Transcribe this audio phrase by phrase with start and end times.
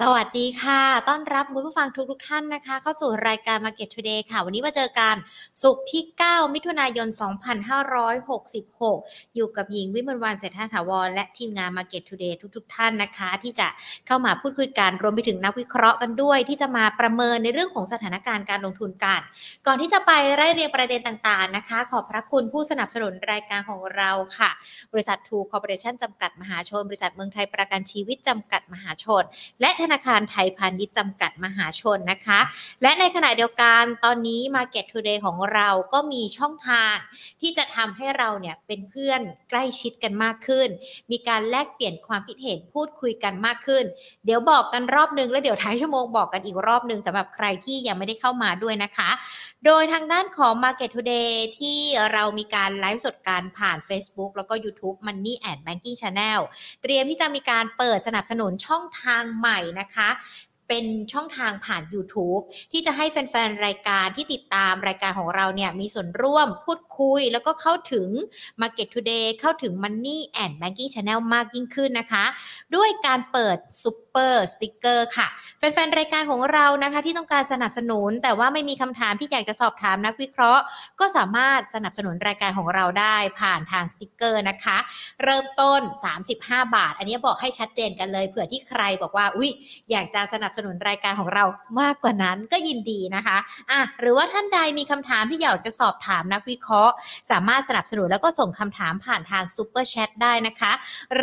[0.00, 5.14] สวัสดีค่ะ ต้อนรับคุณผู้ฟังทุกทุกท่านนะคะ เข้าสู่รายการ Market Today ค่ะ วันนี้มาเจอกัน
[5.62, 7.08] สุกที่ 9 มิถุนายน
[8.42, 13.68] 2566 อยู่กับหญิงวิมลวันเศรษฐาถาวร และทีมงาน Market Today ทุกทกท่านนะคะ ที่จะ
[14.06, 19.20] เข้ามาพูดคุยกันรวมไปถึงนักวิเคราะห์กันด้วย ที่จะมาประเมินในเรื่องของสถานการณ์การลงทุนกัน
[19.66, 24.50] ก่อนที่จะไปไล่เรียงประเด็นต่างๆนะคะ ขอบพระคุณผู้สนับสนุนรายการของเราค่ะ
[24.92, 29.24] บริษัททูคอร์ปอเรชั่นจำกัดมหาชน บริษัทเมืองไทยประกันชีวิตจำกัดมหาชน
[29.60, 32.40] และธนาคารไทยพาณิชย์จำกัดมหาชนนะคะ
[32.82, 36.94] และในขณะเดียวกันตอนนี้ Market Today ของเราก็มีช่องทาง
[37.40, 39.20] ที่จะทำให้เราเนี่ยเป็นเพื่อน
[39.50, 40.68] ใกล้ชิดกันมากขึ้น
[41.10, 43.84] มีการแลกเปลี่ยนความคิดเห็นพูดคุยกันมากขึ้น
[44.24, 49.10] เดี๋ยวบอกกันรอบนึงแล้วเดี๋ยวท้ายชั่วโมงบอกกันอีกรอบนึงสำหรับใครที่ยังไม่ได้เข้ามาด้วยนะคะ
[49.66, 51.78] โดยทางด้านของ Market Today ที่
[52.12, 56.40] เรามีการไลฟ์สดการผ่าน Facebook แล้วก็ YouTube Money and Banking Channel
[56.82, 60.10] เตรียมที่จะมีการเปิดสนับสนุนช่องทางใหม่นะคะ
[60.68, 62.42] เป็นช่องทางผ่าน YouTube
[62.72, 68.08] ที่จะให้แฟน ๆ รายการที่ติดตามรายการของเราเนี่ยมีส่วนร่วมพูดคุย แล้วก็เข้าถึง
[68.60, 72.24] Market Today เข้าถึง Money and Banking Channel มากยิ่งขึ้นนะคะ
[72.76, 73.58] ด้วยการเปิด
[74.14, 80.62] Super Sticker ค่ะ แฟนๆ รายการของเรานะคะ ที่ต้องการสนับสนุน แต่ว่าไม่มีคำถามที่อยากจะสอบถามนักวิเคราะห์
[81.00, 84.76] ก็สามารถสนับสนุนรายการของเราได้ผ่านทางสติกเกอร์นะคะ
[85.24, 85.80] เริ่มต้น
[86.28, 89.50] 35 บาท อันนี้บอกให้ชัดเจนกันเลย เผื่อที่ใครบอกว่าอุ๊ย
[89.90, 91.44] อยากจะสนับสนุนรายการของเรา
[91.80, 93.36] มากกว่านั้นก็ยินดีนะคะ
[93.70, 96.94] อะหรือว่าท่านใดมีคำถามที่อยากจะสอบถามนักวิเคราะห์
[97.30, 100.72] สามารถสนับสนุนแล้วก็ส่งคำถามผ่านทางซูเปอร์แชทได้นะคะ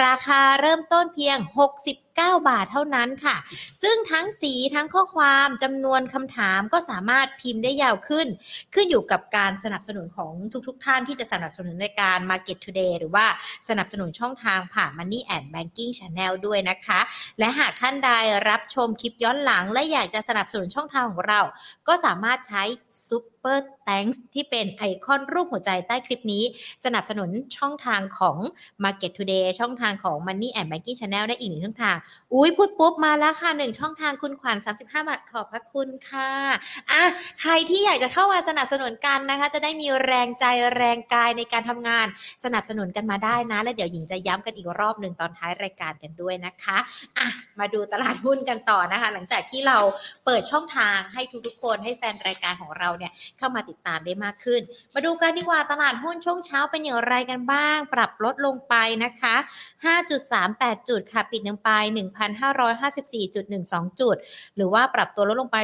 [0.03, 1.37] ราคาเริ่มต้นเพียง
[1.77, 3.35] 60 9 บาทเท่านั้นค่ะ
[3.81, 8.27] ซึ่งทั้งสีทั้งข้อความจำนวนคำถามก็สามารถพิมพ์ได้ยาวขึ้น
[8.73, 10.33] ขึ้นอยู่กับการสนับสนุนของ
[10.67, 13.25] ทุกๆทท่านที่จะสนับสนุนในการ Market Today หรือว่า
[13.69, 16.99] สนับสนุนช่องทางผ่าน Money and Banking Channel ด้วยนะคะ
[17.39, 18.11] และหากท่านใด
[18.49, 21.41] รับชมคลิปย้อนหลัง และอยากจะสนับสนุนช่องทางของเรา
[21.87, 22.63] ก็สามารถใช้
[23.07, 26.43] Super Thanks ที่เป็นไอคอนรูปหัวใจใต้คลิปนี้
[26.85, 28.37] สนับสนุนช่องทางของ
[28.83, 31.97] Market Today ช่องทางของ Money and Banking Channel ได้อีกหนึ่งช่องทาง
[32.33, 36.31] อุ้ยพูดปุ๊บมาแล้วค่ะหนึ่งช่องทางคุณขวัญ35 บาทขอบพระคุณค่ะ
[36.91, 37.01] อะ
[37.41, 40.45] ใครที่อยากจะเข้ามาสนับสนุนกันนะคะ จะได้มีแรงใจ
[40.75, 42.07] แรงกายในการทำงาน
[42.45, 46.77] สนับสนุนกันมาได้นะ และเดี๋ยวหญิงจะย้ำกันอีกรอบหนึ่งตอนท้ายรายการกันด้วยนะคะ
[47.17, 47.27] อะ
[47.59, 49.77] มาดูตลาดหุ้นกันต่อนะคะ หลังจากที่เรา
[50.25, 54.61] เปิดช่องทางให้ทุกๆคนให้แฟนรายการของเราเนี่ยเข้ามาติดตามได้มากขึ้น
[54.93, 59.35] มาดูกันดีกว่าตลาดหุ้นช่วงเช้าเป็นอย่างไรกันบ้าง ปรับลดลงไปนะคะ
[60.11, 61.69] 5.38 จุดค่ะปิดลงไป
[62.67, 64.15] 1,554.12 จุด
[64.55, 65.57] หรือว่าปรับตัวลดลงไป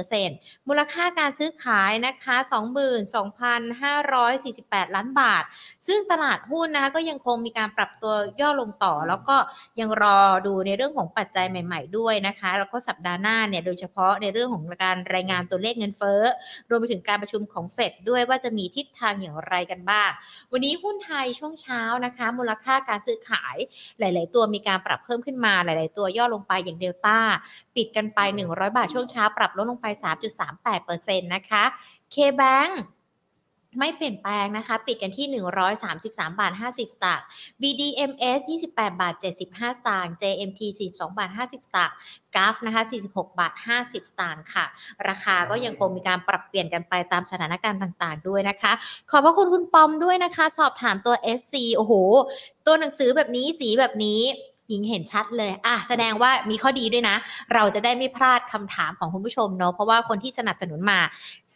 [0.00, 2.36] 0.34%มูลค่าการซื้อขายนะคะ
[3.66, 5.44] 22,548 ล้านบาท
[5.86, 9.36] ซึ่งตลาดหุ้นนะคะก็ยังคงมีการปรับตัวย่อลงต่อ แล้วก็
[9.80, 16.20] ยังรอดูในเรื่องของปัจจัยใหม่ ๆ ด้วยนะคะ แล้วก็สัปดาห์หน้าเนี่ยโดยเฉพาะในเรื่องของการรายงานตัวเลขเงินเฟ้อ
[16.70, 20.10] รวมไปถึงการประชุมของเฟดด้วยว่าจะมีทิศทางอย่างไรกันบ้าง
[20.52, 23.56] วันนี้หุ้นไทยช่วงเช้านะคะ มูลค่าการซื้อขาย
[23.98, 27.18] หลาย ๆ ตัวมีการปรับเพิ่มขึ้นมาหลาย ๆ ตัวย่อลงไปอย่างเดลต้า
[27.76, 29.86] ปิดกันไป 100 บาทช่วงเช้าปรับลดลงไป
[30.58, 31.64] 3.38%นะคะ
[32.14, 32.70] K-Bank
[33.78, 35.26] ไม่เปลี่ยนแปลงนะคะ ปิดกันที่
[35.80, 37.26] 133 บาท 50 สตางค์
[37.62, 38.40] BDMs
[38.70, 41.94] 28 บาท 75 สตางค์ JMT 42 บาท 50 สตางค์
[42.36, 44.64] กราฟนะคะ 46 บาท 50 สตางค์ค่ะ
[45.08, 48.72] ราคาก็ยังคงมีการปรับเปลี่ยนกันไปตามสถานการณ์ต่างๆ ด้วยนะคะ
[49.10, 51.92] ขอบพระคุณคุณปอมด้วยนะคะ สอบถามตัว SC โอ้โห
[52.66, 54.20] ตัวหนังสือแบบนี้สีแบบนี้
[54.68, 57.16] หญิงเห็นชัดเลย อะ แสดงว่ามีข้อดีด้วยนะ
[57.54, 60.98] เราจะได้ไม่พลาดคำถามของคุณผู้ชมเนาะ เพราะว่าคนที่สนับสนุนมา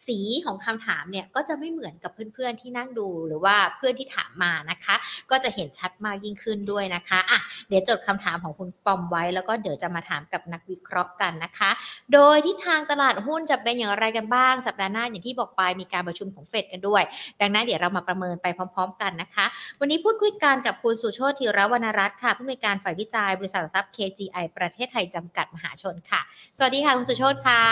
[0.07, 4.95] สีของคำถามเนี่ยก็จะไม่เหมือนกับเพื่อนๆที่นั่งดูหรือว่าเพื่อนที่ถามมานะคะ
[5.31, 11.71] ก็จะเห็นชัดมากยิ่งขึ้นด้วยนะคะ อะ เดี๋ยวจดคำถามของคุณปอมไว้ แล้วก็เดี๋ยวจะมาถามกับนักวิเคราะห์กันนะคะ
[12.13, 17.03] โดยที่ทางตลาดหุ้นจะเป็นอย่างไรกันบ้าง สัปดาห์หน้าอย่างที่บอกไปมีการประชุมของเฟดกันด้วย
[17.41, 19.47] ดังนั้นเดี๋ยวเรามาประเมินไปพร้อม ๆ กันนะคะ
[19.81, 26.21] วันนี้พูดคุยกันกับคุณสุโชติธีรวรรณรัตน์ค่ะผู้อำนวยการฝ่ายวิจัย บริษัทหลักทรัพย์ KGI ประเทศไทยจำกัดมหาชนค่ะ
[26.57, 27.63] สวัสดีค่ะ คุณสุโชติค่ะ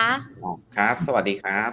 [0.76, 1.70] ครับ สวัสดีครับ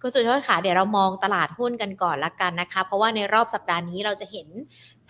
[0.00, 4.48] คุณสุโชติค่ะเดี๋ยวเรามองตลาดหุ้นกันก่อนละกันนะคะ เพราะว่าในรอบสัปดาห์นี้เราจะเห็น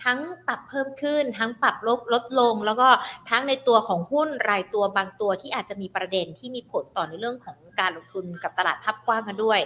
[0.03, 2.87] ทั้งปรับเพิ่มขึ้น ทั้งปรับลดลดลง แล้วก็
[3.29, 9.59] ทั้งในตัวของหุ้นรายตัวบางตัวที่อาจจะมีประเด็นที่มีผลต่อในเรื่องของการลงทุนกับตลาดภาพกว้างกันด้วย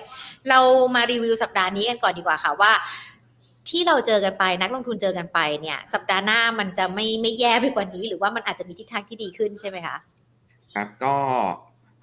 [0.49, 0.59] เรา
[0.95, 2.71] มารีวิวสัปดาห์นี้กันก่อนดีกว่าค่ะว่า
[3.69, 9.97] ที่เราเจอกันไปนักลงทุนเจอกันไปเนี่ย สัปดาห์หน้ามันจะไม่ไม่แย่ไปกว่านี้ หรือว่ามันอาจจะมีทิศทางที่ดีขึ้นใช่ไหมคะ
[10.73, 11.15] ครับก็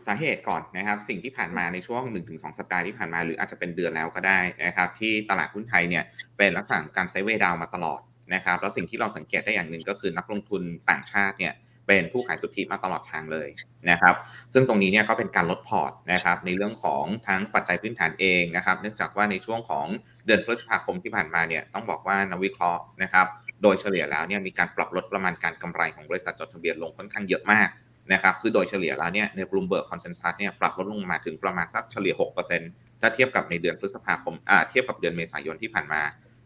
[0.07, 6.05] สาเหตุก่อนนะครับ สิ่งที่ผ่านมาในช่วง 1-2 สัปดาห์ที่ผ่านมาหรืออาจจะเป็นเดือนแล้วก็ได้นะครับ ที่ตลาดหุ้นไทยเนี่ย
[6.39, 8.01] เป็นลักษณะการไซเวดาวมาตลอด
[8.35, 11.55] นะครับแล้วสิ่งที่เราสังเกตได้อย่างหนึ่งก็คือนักลงทุนต่างชาติเนี่ย
[11.87, 13.49] เป็นผู้ขายสุทธิมาตลอดทางเลย
[13.91, 14.15] นะครับ
[14.53, 19.87] ซึ่งตรงนี้เนี่ยก็เป็นการลดพอร์ตนะครับในเรื่องของทั้งปัจจัยพื้นฐานเองนะครับ เนื่องจากว่าในช่วงของ
[20.27, 23.27] เดือนพฤษภาคมที่ผ่านมาเนี่ยต้องบอกว่านักวิเคราะห์นะครับ
[23.63, 27.69] โดยเฉลี่ยแล้วเนี่ยมีการปรับลดประมาณการกำไรของบริษัทจดทะเบียนลงค่อนข้างเยอะมาก
[28.13, 32.15] นะครับคือโดยเฉลี่ยแล้วเนี่ยใน Bloomberg consensus เนี่ยปรับลดลงมาถึงประมาณสักเฉลี่ย
[32.59, 36.03] 6%ถ้าเทียบกับในเดือนพฤษภาคมอ่าเทียบกับเดือนเมษายนที่ผ่านมา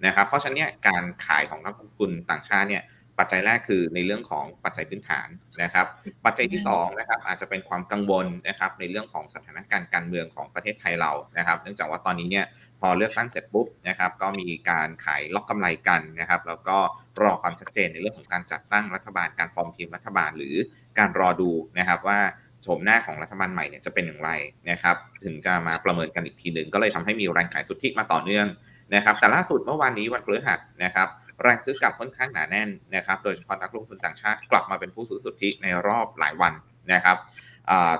[0.06, 2.82] นะครับเพราะฉะนั้นเนี่ยการขายของนักลงทุนต่างชาติเนี่ย
[3.20, 5.28] ปัจจัยแรกคือในเรื่องของปัจจัยพื้นฐาน
[5.62, 5.86] นะครับ
[6.24, 12.46] ปัจจัยที่2นะครับอาจจะเป็นความกังวลนะครับในเรื่องของสถานการณ์การเมืองของประเทศไทยเรานะครับ เนื่องจากว่าตอนนี้เนี่ย
[12.80, 16.78] พอเลือกตั้งเสร็จปุ๊บนะครับก็มีการขายล็อกกำไรกันนะครับแล้วก็
[17.22, 20.54] รอความชัดเจนในเรื่องของการจัดตั้งรัฐบาลการฟอร์มทีมรัฐบาล หรือ
[20.98, 22.18] การรอดูนะครับว่า
[22.62, 24.30] โฉมหน้าของรัฐบาลใหม่เนี่ยจะเป็นอย่างไร
[24.70, 28.46] นะครับถึงจะมาประเมินกันอีกทีหนึ่งก็เลยทำให้มีแรงขายสุทธิมาต่อเนื่อง
[28.94, 31.08] นะครับแต่ล่าสุดเมื่อวานนี้วันพฤหัสนะครับ
[31.42, 36.52] แรงซื้อกลับค่อนข้างหนาแน่นนะครับโดยเฉพาะนักลงทุนต่างชาติกลับมาเป็นผู้ซื้อสุทธิในรอบหลายวัน
[36.92, 37.16] นะครับ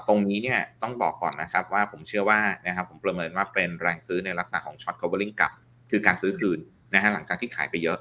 [0.09, 5.53] ตรงนี้เนี่ยต้องบอกก่อนนะครับว่าผมเชื่อว่านะครับผมประเมินว่าเป็นแรงซื้อในลักษณะของช็อต covering กลับ
[5.91, 6.59] คือการซื้อคืน
[6.95, 7.99] นะฮะหลังจากที่ขายไปเยอะ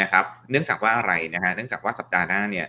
[0.00, 2.66] นะครับเนื่องจากว่าอะไรนะฮะเนื่องจากว่าสัปดาห์หน้าเนี่ย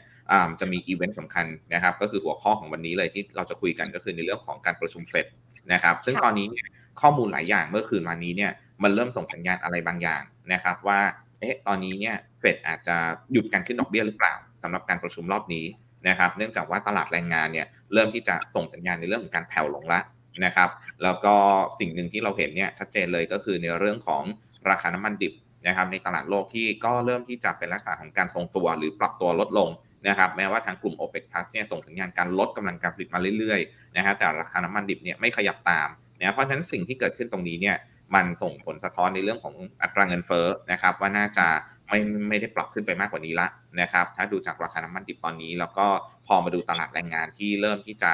[0.60, 5.26] จะมีอีเวนต์สำคัญนะครับก็คือหัวข้อของวันนี้เลยที่เราจะคุยกันก็คือในเรื่องของการประชุมเฟด
[5.74, 6.68] นะครับซึ่งตอนนี้เนี่ย
[7.02, 8.52] ข้อมูลหลายอย่างเมื่อคืนวันนี้เนี่ย
[8.84, 11.00] มันเริ่มส่งสัญญาณอะไรบางอย่างนะครับ ว่า
[11.40, 12.98] เอ๊ะตอนนี้เนี่ยเฟดอาจจะ
[13.32, 15.66] หยุดการขึ้นดอกเบี้ยหรือเปล่าสำหรับการประชุมรอบนี้
[16.08, 20.00] นะครับ เนื่องจากว่าตลาดแรงงานเนี่ยเริ่มที่จะส่งสัญญาณในเรื่องของการแผ่วลงละ
[20.46, 20.70] นะครับ
[21.04, 21.36] แล้วก็
[21.80, 24.24] สิ่งหนึ่งที่เราเห็นเนี่ยชัดเจนเลยก็คือในเรื่องของ
[24.70, 25.34] ราคาน้ำมันดิบ
[25.68, 29.70] นะครับในตลาดโลกที่ก็เริ่มที่จะเป็นลักษณะของการทรงตัวหรือปรับตัวลดลง
[30.08, 35.90] นะครับแม้ว่าทางกลุ่ม OPEC Plus เนี่ยส่งสัญญาณการลดกำลังการผลิตมาเรื่อยๆนะฮะแต่ราคาน้ำมันดิบเนี่ยไม่ขยับตาม
[36.20, 37.76] นะเพราะฉะนั้นสิ่งที่เกิดขึ้นตรงนี้เนี่ย
[38.16, 41.48] มันส่งผลสะท้อนในเรื่องของอัตราเงินเฟ้อนะครับว่าน่าจะ
[41.90, 42.00] ไม่
[42.30, 43.48] ไม่ได้ปรับขึ้นไปมากกว่านี้ละ
[43.82, 45.88] นะครับถ้าดูจากราคาน้ำมันดิบตอนนี้ แล้วก็
[46.28, 48.12] พอมาดูตลาดแรงงานที่เริ่มที่จะ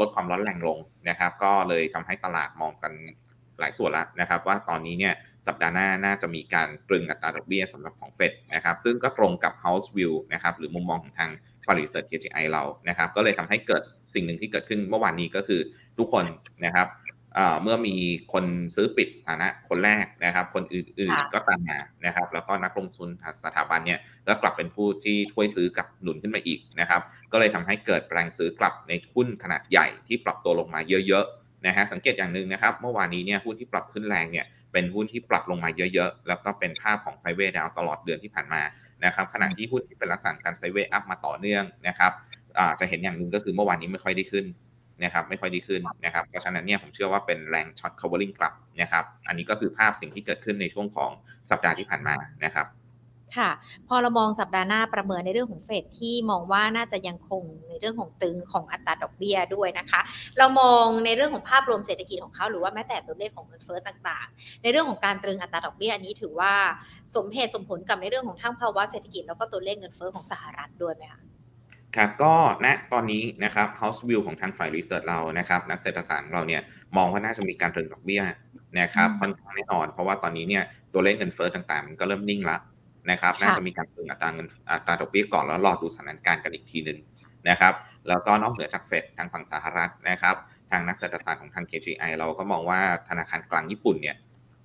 [0.00, 0.78] ลดความร้อนแรงลง
[1.08, 2.92] นะครับ ก็เลยทำให้ตลาดมองกัน
[3.60, 5.14] หลายส่วนแล้วนะครับ ว่าตอนนี้เนี่ย
[5.46, 11.30] สัปดาห์หน้าน่าจะมีการตรึงอัตราดอกเบี้ยสำหรับของเฟดนะครับซึ่งก็ตรงกับ House View นะครับหรือมุมมองของทาง
[11.66, 13.82] f a r i s e a r c h KGI เรานะครับก็เลยทำให้เกิด
[14.14, 15.60] สิ่งหนึ่งที่เกิดขึ้นเมื่อวานนี้ก็คือ
[15.98, 16.24] ทุกคน
[16.64, 16.86] นะครับ
[17.62, 17.96] เมื่อมี
[18.32, 18.44] คน
[18.76, 23.08] ซื้อปิดสถานะคนแรกนะครับ คนอื่นๆก็ตามมานะครับ แล้วก็นักลงทุน
[23.44, 27.00] สถาบันเนี่ยก็กลับเป็นผู้ที่ช่วยซื้อกับหนุนขึ้นมาอีกนะครับ
[27.32, 38.62] ก็เลยทำให้เกิดแรงซื้อกลับในหุ้นขนาดใหญ่ที่ปรับตัวลงมาเยอะๆนะฮะสังเกตอย่างหนึ่งนะครับ เมื่อวานนี้เนี่ยหุ้นที่ปรับขึ้นแรงเนี่ยเป็นหุ้นที่ปรับลงมาเยอะๆ แล้วก็เป็นภาพของไซเวย์ดาวตลอดเดือนที่ผ่านมา
[39.04, 42.12] นะครับขณะที่หุ้นที่เป็นลักษณะการ sideway up มาต่อเนื่องนะครับ
[42.80, 44.44] จะเห็นอย่างหนึ่งก็คือเมื่อวานนี้ไม่ค่อยได้ขึ้น
[45.04, 51.10] นะครับไม่ค่อยดีขึ้นนะครับเพราะฉะนั้นเนี่ยผมเชื่อว่าเป็นแรงช็อต covering กลับนะครับอันนี้ก็คือภาพสิ่งที่เกิดขึ้นในช่วงของ
[51.50, 52.14] สัปดาห์ที่ผ่านมา
[52.44, 52.68] นะครับ
[53.36, 53.50] ค่ะ
[53.88, 60.00] พอเรามองสัปดาห์หน้าประเมินในเรื่องของเฟดที่มองว่าน่าจะยังคงในเรื่องของตรึงของอัตราดอกเบี้ยด้วยนะคะ
[60.38, 66.52] เรามองในเรื่องของภาพรวมเศรษฐกิจของเขาหรือว่าแม้แต่ตัวเลขของเงินเฟ้อต่างๆ ในเรื่องของการตรึงอัตราดอกเบี้ยอันนี้ถือว่า
[67.16, 71.20] สมเหตุสมผลกับในเรื่องของทั้งภาวะเศรษฐกิจแล้วก็ตัวเลขเงินเฟ้อของสหรัฐด้วยไหมคะ
[71.96, 76.62] ครับก็ณตอนนี้นะครับ House View ของทางฝ่ายรีเสิร์ชเรานะครับนักเศรษฐศาสตร์เราเนี่ย
[76.96, 78.22] มองว่าน่าจะมีการตรึงดอกเบี้ย
[78.80, 82.60] นะครับค่อนข้างแน่นอน เพราะว่าตอนนี้เนี่ยตัวเลขเงินเฟ้อต่างๆ มันก็เริ่มนิ่งแล้ว
[83.10, 86.98] นะครับน่าจะมีการตรึงอัตราเงินอัตราดอกเบี้ยก่อนแล้วรอดูสถานการณ์กันอีกทีหนึ่ง
[87.48, 87.74] นะครับ
[88.08, 90.36] แล้วก็นอกเหนือจากเฟดทางฝั่งสหรัฐนะครับ
[90.70, 94.16] ทางนักเศรษฐศาสตร์ของทาง KGI เราก็มองว่าธนาคารกลางญี่ปุ่นเนี่ย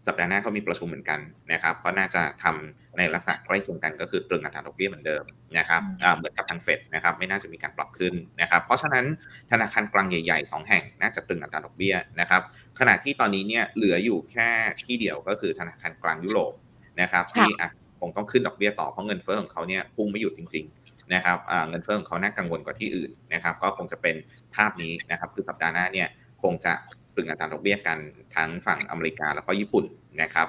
[0.07, 1.19] สัปดาห์หน้าก็มีประชุมเหมือนกัน
[1.51, 5.23] นะครับก็น่าจะทำในลักษณะใกล้เคียงกันก็คือตรึงอัตราดอกเบี้ยเหมือนเดิม
[5.57, 5.81] นะครับ
[6.17, 9.05] เหมือนกับทางเฟดนะครับไม่น่าจะมีการปรับขึ้นนะครับเพราะฉะนั้น
[9.51, 12.41] ธนาคารกลางใหญ่ๆ 2 แห่งน่าจะตรึงอัตราดอกเบี้ยนะครับ
[12.79, 14.49] ขณะที่ตอนนี้เนี่ยเหลืออยู่แค่
[14.85, 16.53] ที่เดียวก็คือธนาคารกลางยุโรป
[17.01, 17.69] นะครับที่อะ
[17.99, 21.37] คงต้องขึ้นดอกเบี้ยต่อเพราะเงินเฟ้อของเขาเนี่ยพุ่งไม่หยุดจริงๆนะครับ
[21.69, 24.15] เงินเฟ้อของเขาน่ากังวลกว่าที่อื่นนะครับก็คงจะเป็น
[24.55, 26.07] ภาพนี้นะครับคือสัปดาห์หน้าเนี่ย
[26.43, 26.73] คงจะ
[27.15, 27.97] ตรึงอัตราดอกเบี้ยกัน
[28.35, 29.85] ทั้งฝั่งอเมริกาแล้วก็ญี่ปุ่น
[30.21, 30.47] นะครับ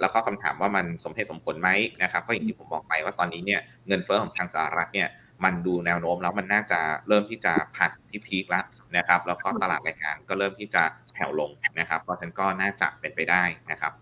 [0.00, 1.70] แล้วก็คำถามว่ามันสมเหตุสมผลไหม
[2.02, 5.08] นะครับก็อย่างที่ผมบอกไปว่าตอนนี้เนี่ยเงินเฟ้อของทางสหรัฐเนี่ย
[5.44, 8.64] มันดูแนวโน้มแล้วมันน่าจะเริ่มที่จะผ่านที่พีคแล้ว
[8.96, 10.82] นะครับแล้วก็ตลาดแรงงานก็เริ่มที่จะ
[11.14, 13.92] แผ่วลงนะครับเพราะฉะนั้นก็น่าจะเป็นไปได้นะครับ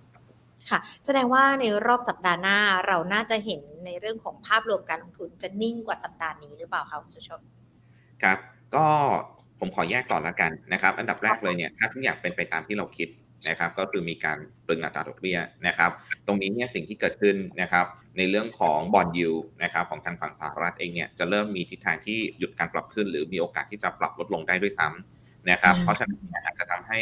[0.70, 7.40] ค่ะแสดงว่าในรอบสัปดาห์หน้าเราน่าจะเห็นในเรื่องของภาพรวมการลงทุนจะนิ่งกว่าสัปดาห์นี้หรือเปล่าคะคุณสุชน
[8.22, 8.38] ครับ
[8.76, 8.86] ก็
[9.60, 13.08] ผมขอแยกก่อนละกันนะครับ อันดับแรกเลยเนี่ยถ้าทุกอย่างเป็นไปตามที่เราคิด
[13.48, 15.90] นะครับก็คือมีการตรึงอัตราดอกเบี้ยนะครับ
[16.26, 17.86] ตรงนี้เนี่ยสิ่งที่เกิดขึ้นนะครับ
[18.16, 19.30] ในเรื่องของบอลยู
[19.62, 27.00] นะครับของทางฝั่งสหรัฐเองเนี่ยจะเริ่มมีทิศทางที่หยุดการปรับขึ้น หรือมีโอกาสที่จะปรับลดลงได้ด้วยซ้ำนะครับเพราะฉะนั้นอาจจะทำให้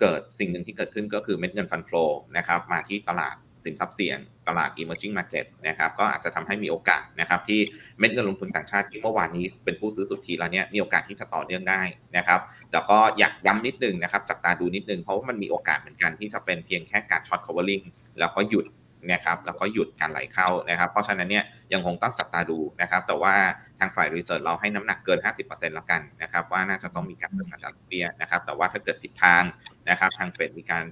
[0.00, 2.04] เกิดสิ่งหนึ่งที่เกิดขึ้นก็คือเม็ดเงินฟันฟลู
[2.36, 7.60] นะครับมาที่ตลาด สินทรัพย์เสี่ยงตลาด emerging market นะครับก็อาจจะทำให้มีโอกาสนะครับที่
[7.98, 11.82] เม็ดเงินลงทุนต่างชาติที่เมื่อวานนี้เป็นผู้ซื้อสุทธิแล้วเนี่ยมีโอกาสที่จะต่อเนื่องได้
[12.16, 12.40] นะครับ
[12.72, 17.84] แล้วก็อยากย้ำนิดนึงนะครับจับตาดูนิดนึงเพราะว่ามันมีโอกาสเหมือนกันที่จะเป็นเพียงแค่การช็อต covering
[18.18, 18.66] แล้วก็หยุด
[19.12, 23.34] นะครับแล้วก็หยุดการไหลเข้านะครับ เพราะฉะนั้นเนี่ยยังคงต้องจับตาดูนะครับ แต่ว่า
[23.78, 29.42] ทางฝ่ายรีเสิร์ชเราให้น้ำหนักเกิน 50%แล้วกันนะครับ ว่าน่าจะต้องมีการเพิ่มอัตราดอกเบี้ยนะครับ แต่ว่าถ้าเกิดผิดทาง
[29.90, 30.84] นะครับ ทางเฟดมีการ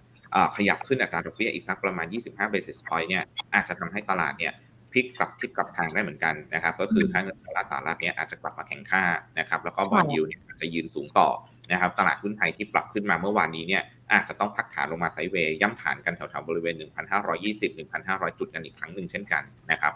[0.56, 4.52] ขยับขึ้นอัตราดอกเบี้ยอีกสักประมาณ 25 basis point เนี่ยอาจจะทำให้ตลาดเนี่ย
[4.92, 9.04] พลิกกลับทิศกลับทางได้เหมือนกันนะครับ ก็คือค่าเงินดอลลาร์สหรัฐเนี่ยอาจจะกลับมาแข็งค่า
[9.38, 11.28] นะครับแล้วก็บอลยูเนี่ยจะยืนสูงต่อ
[11.72, 13.82] นะครับตลาดหุ้นไทยที่ปรับขึ้นมาเมื่อวานนี้เนี่ย
[14.12, 16.74] อาจจะต้องพักฐานลงมาไซด์เวย์ย่ำฐานกันแถวๆบริเวณ
[17.22, 19.92] 1,520 1,500 จุดกันอีกครั้งหนึ่งเช่นกันนะครับ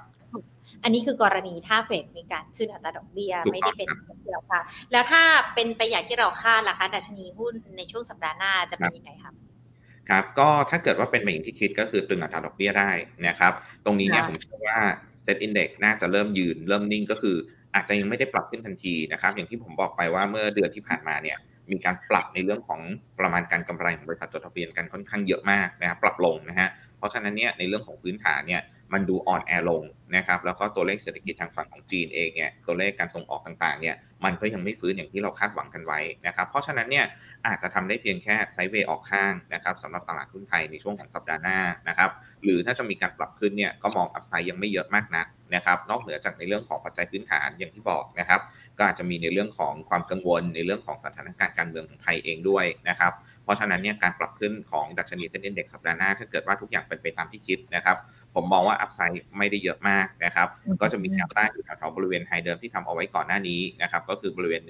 [0.82, 4.62] อันนี้คือกรณีถ้าเฟดมีการขึ้นอัตราดอกเบี้ยไม่ได้เป็นอย่างที่เราคาด
[4.92, 5.22] แล้วถ้า
[5.54, 9.34] เป็นไปอย่างที่เราคาดล่ะคะดัชนีหุ้นในช่วงสัปดาห์หน้าจะเป็นยังไงครับ
[10.10, 12.90] ครับก็ถ้าเกิดว่าเป็นไปอย่างที่คิดก็คือตึงอัตราดอกเบี้ยได้
[13.28, 13.52] นะครับ
[13.84, 14.78] ตรงนี้เนี่ยผมเชื่อว่า
[15.22, 17.36] เซ็ตอินดี x น่าจะเริ่มยืนเริ่มนิ่งก็คือ
[17.74, 21.36] อาจจะยังไม่ได้ปรับขึ้นทันทีนะครับ อย่างที่ผมบอกไปว่าเมื่อเดือนที่ผ่านมาเนี่ย
[21.70, 22.80] มีการปรับในเรื่องของ
[23.20, 26.68] ประมาณการกำไรของบริษัทจดทะเบียนกันค่อนข้างเยอะมากนะครับปรับลงนะฮะ
[26.98, 29.82] เพราะฉะนั้นเนี่ยในเรื่องของพื้นฐานเนี่ยมันดูอ่อนแอลง
[30.16, 37.06] นะครับแล้วก็ตัวเลขเศรษฐกิจทางฝั่งของจีนเองเนี่ยตัวเลขการส่งออกต่างๆเนี่ยมันก็ยังไม่ฟื้นอย่างที่เราคาดหวังกันไว้นะครับเพราะฉะนั้นเนี่ย
[37.46, 42.10] อาจจะทำได้เพียงแค่ sideway ออกข้างนะครับสำหรับตลาดหุ้นไทยในช่วงของสัปดาห์หน้านะครับ
[42.44, 48.40] หรือถ้าจะมีการปรับขึ้นเนี่ยก็มอง upside ยังไม่เยอะมากนักนะครับ นอกเหนือจากในเรื่องของปัจจัยพื้นฐานอย่างที่บอกนะครับ
[48.78, 53.12] ก็อาจจะมีในเรื่องของความกังวลในเรื่องของสถานการณ์การเมืองของไทยเองด้วยนะครับ
[53.44, 57.96] เพราะฉะนั้นเนี่ยการปรับขึ้นของดัชนี SET Index สัปดาห์หน้าถ้าเกิดว่าทุกอย่างเป็นไปตามที่คิดนะครับ
[58.34, 60.48] ผมมองว่า upside ไม่ได้เยอะมากนะครับ
[60.80, 64.62] ก็จะมีแนวต้านอยู่แถวๆบริเวณ high เดิมที่ทำเอาไว้ก่อนหน้านี้นะครับ ก็คือบริเวณ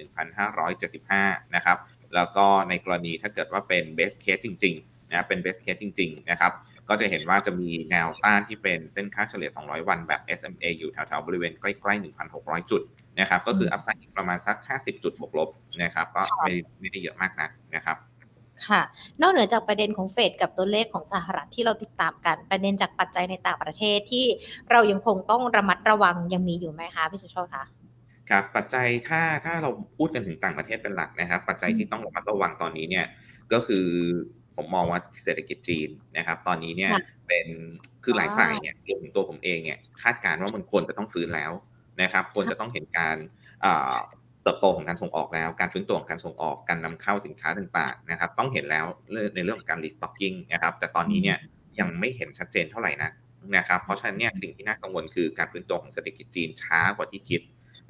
[0.73, 1.77] 1,575 นะครับ
[2.15, 6.51] แล้วก็ในกรณีถ้าเกิดว่าเป็น base case จริงๆนะเป็น base case จริง ๆ นะครับ
[6.89, 12.81] ก็จะเห็นว่าจะมีแนวต้านที่เป็นเส้นค่าเฉลี่ย 200 วันแบบ SMA อยู่แถวๆบริเวณใกล้ๆ 1,600 จุด
[13.19, 15.49] นะครับ ก็คือ upside ประมาณสัก 50 จุดบวกลบ
[15.83, 17.97] นะครับ ก็ไม่ไม่ได้เยอะมากนะนะครับ
[18.67, 18.81] ค่ะ
[19.21, 24.25] นอกเหนือจากประเด็นของเฟดกับตัวเลขของสหรัฐที่เราติดตามกัน ประเด็นจากปัจจัยในต่างประเทศที่
[24.71, 27.63] เรายังคงต้องระมัดระวังยังมีอยู่ไหมคะพี่สุชาติคะ
[28.29, 33.05] ครับปัจจัยถ้าถ้าเราพูดกันถึงต่างประเทศเป็นหลักนะครับ ปัจจัยที่ต้องระมัดระวังตอนนี้เนี่ย
[33.53, 33.85] ก็คือ
[34.55, 36.91] ผมมองว่าเศรษฐกิจจีนนะครับ ตอนนี้เนี่ย
[37.27, 37.47] เป็น
[38.03, 41.51] คือหลายฝ่ายเนี่ยรวมถึงตัวผมเองเนี่ยคาดการณ์ว่ามันควรจะต้องฟื้นแล้ว
[42.01, 43.17] นะครับ ควรจะต้องเห็นการ
[44.43, 48.85] เติบโตของการส่งออกแล้ว การฟื้นตัวของการส่งออกการนำเข้าสินค้าต่างๆนะครับ ต้องเห็นแล้ว
[49.35, 51.37] ในเรื่องของการรีสต็อกกิ้งนะครับ แต่ตอนนี้เนี่ย
[51.79, 53.09] ยังไม่เห็นชัดเจนเท่าไหร่นะ
[53.57, 57.41] นะครับ เพราะฉะนั้นเนี่ยสิ่งที่น่ากังวลคือการฟื้นตัวของเศรษฐกิจจีนช้ากว่าที่คิด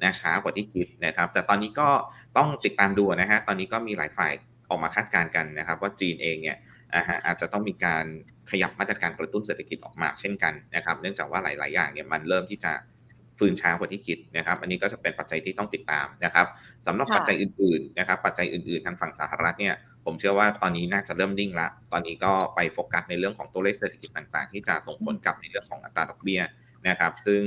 [0.02, 1.88] นะช้ากว่าที่คิดนะครับ แต่ตอนนี้ก็
[2.36, 4.32] ต้องติดตามดูนะฮะตอนนี้ก็มีหลายฝ่าย
[4.68, 6.56] ออกมาคาดการณ์กันนะครับ ว่าจีนเองเนี่ย
[7.26, 8.04] อาจจะต้องมีการ
[8.50, 12.72] ขยับมาตรการกระตุ้นเศรษฐกิจออกมาเช่นกันนะครับ เนื่องจากว่าหลาย ๆ อย่างเนี่ยมันเริ่มที่จะ
[13.38, 16.46] ฟื้นช้ากว่าที่คิดนะครับ อันนี้ก็จะเป็นปัจจัยที่ต้องติดตามนะครับ
[16.86, 26.42] สำหรับปัจจัยอื่น ๆ นะครับ ปัจจัยอื่น ๆ ทางฝั่งสหรัฐเนี่ยผมเชื่อว่าตอนนี้น่าจะเริ่มนิ่งละ ตอนนี้ก็ไปโฟกัสในเรื่องของตัวเลขเศรษฐกิจต่าง ๆ ที่จะส่งผลกับในเรื่องของอัตราดอกเบี้ย
[26.88, 27.42] นะครับ ซึ่ง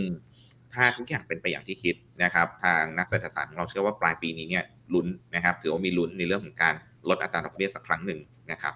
[0.74, 6.76] ถ้าทุกอย่างเป็นไปอย่างที่คิดนะครับ ทางนักเศรษฐศาสตร์ของเราเชื่อว่าปลายปีนี้เนี่ยลุ้นนะครับ ถือว่ามีลุ้นในเรื่องของการ
[7.10, 8.20] ลดอัตราดอกเบี้ยสักครั้งหนึ่ง
[8.51, 8.74] นะครับ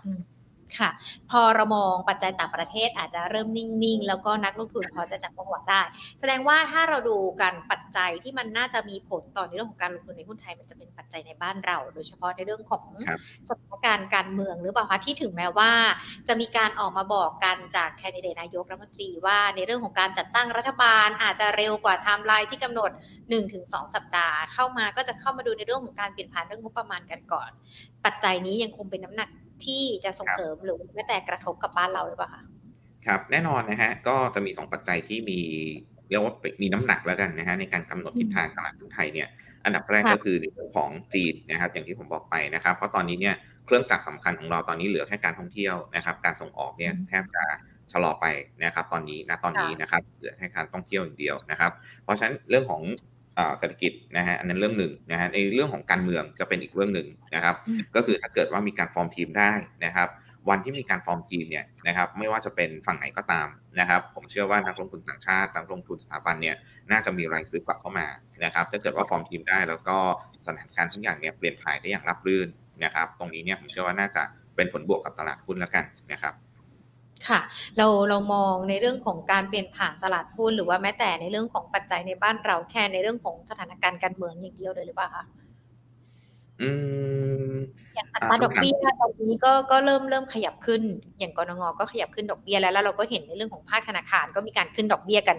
[0.79, 0.89] ค่ะ
[1.31, 5.81] พอเรามองปัจจัยต่างประเทศอาจจะเริ่มนิ่งๆ แล้วก็นักลงทุนพอจะจับจังหวะได้
[6.19, 12.85] แสดงว่าถ้าเราดูกันปัจจัยที่มันน่าจะมีผลต่อในเรื่องของการลงทุนในหุ้นไทยมันจะเป็นปัจจัยในบ้านเรา โดยเฉพาะในเรื่องของ
[13.49, 15.71] สถานการณ์การเมืองหรือเปล่าคะที่ถึงแม้ว่า
[16.27, 22.91] จะมีการออกมาบอกกันจากแคนดิเดตนายกรัฐมนตรีว่าในเรื่องของการจัดตั้งรัฐบาลอาจจะเร็วกว่าไทม์ไลน์ที่กำหนด
[23.41, 27.49] 1-2 สัปดาห์ เข้ามาก็จะเข้ามาดูในเรื่องของการเปลี่ยนผ่านเรื่องงบประมาณกันก่อน
[28.05, 29.29] ปัจจัยนี้ยังคงเป็นน้ำหนัก
[29.65, 32.43] ที่จะส่งเสริมหรือแม้แต่กระทบกับบ้านเราหรือเปล่าคะ
[33.07, 35.39] ครับแน่นอนนะฮะก็จะมี 2 ปัจจัยที่มี
[36.09, 39.27] เรียกว่ามีน้ำหนักแล้วกันนะฮะในการกำหนดทิศทางตลาดทุนไทยเนี่ย
[39.65, 47.43] อันดับแรกก็คือในเรื่องของจีนนะครับอย่างที่ผมบอกไปนะครับเพราะตอนนี้เนี่ยเครื่องจักรสาคัญของเราตอนนี้เหลือแค่การท่องเที่ยวนะครับการส่งออกเนี่ยแทบจะ
[47.91, 48.25] ชะลอไป
[48.63, 51.71] นะครับตอนนี้นะตอนนี้นะครับเหลือแค่การท่องเที่ยวอย่างเดียวนะครับ
[52.03, 52.81] เพราะฉะนั้นเรื่องของ
[53.57, 57.55] เศรษฐกิจนะฮะอันนั้นเรื่องหนึ่งนะฮะในเรื่องของการเมืองจะเป็นอีกเรื่องหนึ่งนะครับ
[57.95, 59.51] ก็คือถ้าเกิดว่ามีการฟอร์มทีมได้
[59.85, 60.09] นะครับ
[60.49, 63.47] วันที่มีการฟอร์มทีมเนี่ยนะครับ ไม่ว่าจะเป็นฝั่งไหนก็ตาม
[63.79, 66.55] นะครับ ผมเชื่อว่านักลงทุนต่างชาตินักลงทุนสถาบันเนี่ย
[66.91, 68.07] น่าจะมีรายซื้อกลับเข้ามา
[68.43, 69.97] นะครับถ้าเกิดว่าฟอร์มทีมได้แล้วก็
[70.45, 72.47] สถานการณ์ทุกอย่างเนี่ยเปลี่ยนถ่ายได้อย่างรับรื่น
[72.83, 74.23] นะครับ ตรงนี้เนี่ยผมเชื่อว่าน่าจะ
[74.55, 76.33] เป็นผลบวกกับตลาดหุ้นแล้วกันนะครับ
[77.27, 77.39] ค่ะ
[77.77, 85.25] เราเรามองในเรื่องของการเปลี่ยนผ่านตลาดหุ้นหรือว่าแม้แต่ในเรื่องของปัจจัยในบ้านเราแค่ในเรื่องของสถานการณ์การเมืองอย่างเดียวเลยหรือเปล่าคะ
[86.61, 86.69] อื
[87.51, 87.53] ม
[88.31, 90.81] ตราดอกเบี้ยตอนนี้ก็ก็เริ่มเริ่มขยับขึ้น
[91.19, 95.37] อย่างกรงงก็ขยับขึ้นดอกเบี้ยแล้วแล้วเราก็เห็นในเรื่องของภาคธนาคารก็มีการขึ้นดอกเบี้ยกัน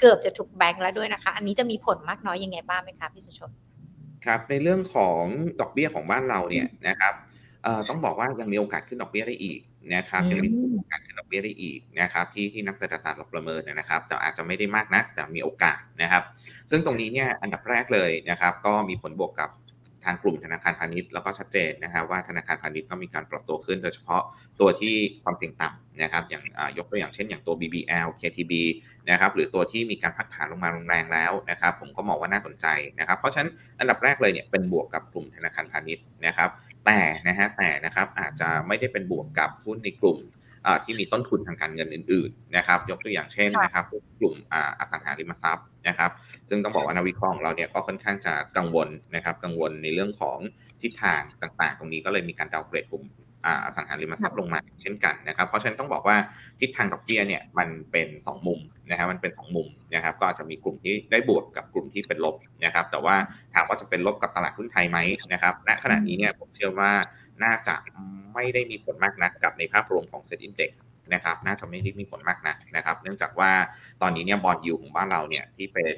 [0.00, 3.50] เกือบจะถูกแบงก์แล้วด้วยนะคะ อันนี้จะมีผลมากน้อยยังไงบ้างไหมคะพี่สุชน
[4.24, 5.22] ครับในเรื่องของ
[5.60, 7.14] ดอกเบี้ยของบ้านเราเนี่ยนะครับ
[7.88, 9.60] ต้องบอกว่ายังมีโอกาสขึ้นดอกเบี้ยได้อีก
[9.94, 16.22] นะครับยังมีโอกาสขึ้นดอกเบี้ยได้อีกนะครับที่ที่นักเศรษฐศาสตร์เราประเมินนะครับ แต่อาจจะไม่ได้มากนักแต่มีโอกาสนะครับ
[16.70, 19.50] ซึ่งตรงนี้เนี่ยอันดับแรกเลยนะครับ ก็มีผลบวกกับ
[20.08, 24.22] ทางกลุ่มธนาคารพาณิชย์แล้วก็ชัดเจนนะครับว่าธนาคารพาณิชย์ก็มีการปรับตัวขึ้น โดยเฉพาะ
[24.60, 26.42] ตัวที่ความเสี่ยงต่ำนะครับอย่าง
[26.78, 28.52] ยกตัวอย่างเช่นอย่างตัว BBL KTB
[29.10, 32.66] นะครับหรือตัวที่มีการพักฐานลงมาแรงแล้วนะครับผมก็มองว่าน่าสนใจ
[32.98, 36.48] นะครับเพราะฉะนั้นอันดับแรกเลยเนี่ยเป็นบวกกับกลุ่มธนาคารพาณิชย์นะครับ
[36.86, 40.18] แต่นะฮะแต่นะครับอาจจะไม่ได้เป็นบวกกับหุ้นในกลุ่ม
[40.84, 43.84] ที่มีต้นทุนทางการเงินอื่นๆนะครับยกตัวอย่างเช่นนะครับ
[44.20, 44.34] กลุ่ม
[44.78, 46.10] อสังหาริมทรัพย์นะครับ
[46.48, 50.38] ซึ่งต้องบอกว่านักวิเคราะห์ของเราเนี่ยก็ค่อนข้างจะกังวลนะครับกังวลในเรื่องของ
[50.82, 53.04] ทิศทางต่างๆ ตรงนี้ก็เลยมีการ downgrade กลุ่ม
[53.46, 56.16] อสังหาริมทรัพย์ลงมาเช่นกันนะครับ เพราะฉะนั้นต้องบอกว่า
[56.60, 58.60] ทิศทางดอกเบี้ยเนี่ยมันเป็น 2 มุม
[58.90, 63.16] นะครับมันเป็น 2 มุมนะครับก็จะมีกลุ่มที่ได้บวกกับกลุ่มที่เป็นลบนะครับแต่ว่า
[63.54, 64.98] ถามว่าจะเป็นลบกับตลาดหุ้นไทยไหม
[65.32, 66.92] นะครับณขณะนี้เนี่ยผมเชื่อว่า
[67.44, 67.76] น่าจะ
[68.34, 70.82] ไม่ได้มีผลมากนักกับในภาพรวมของ SET Index
[71.14, 73.50] นะครับน่าจะไม่ได้มีผลมากนักนะครับเนื่องจากว่า
[74.02, 75.96] ตอนนี้เนี่ย bond yield ของบ้านเราเนี่ยที่เป็น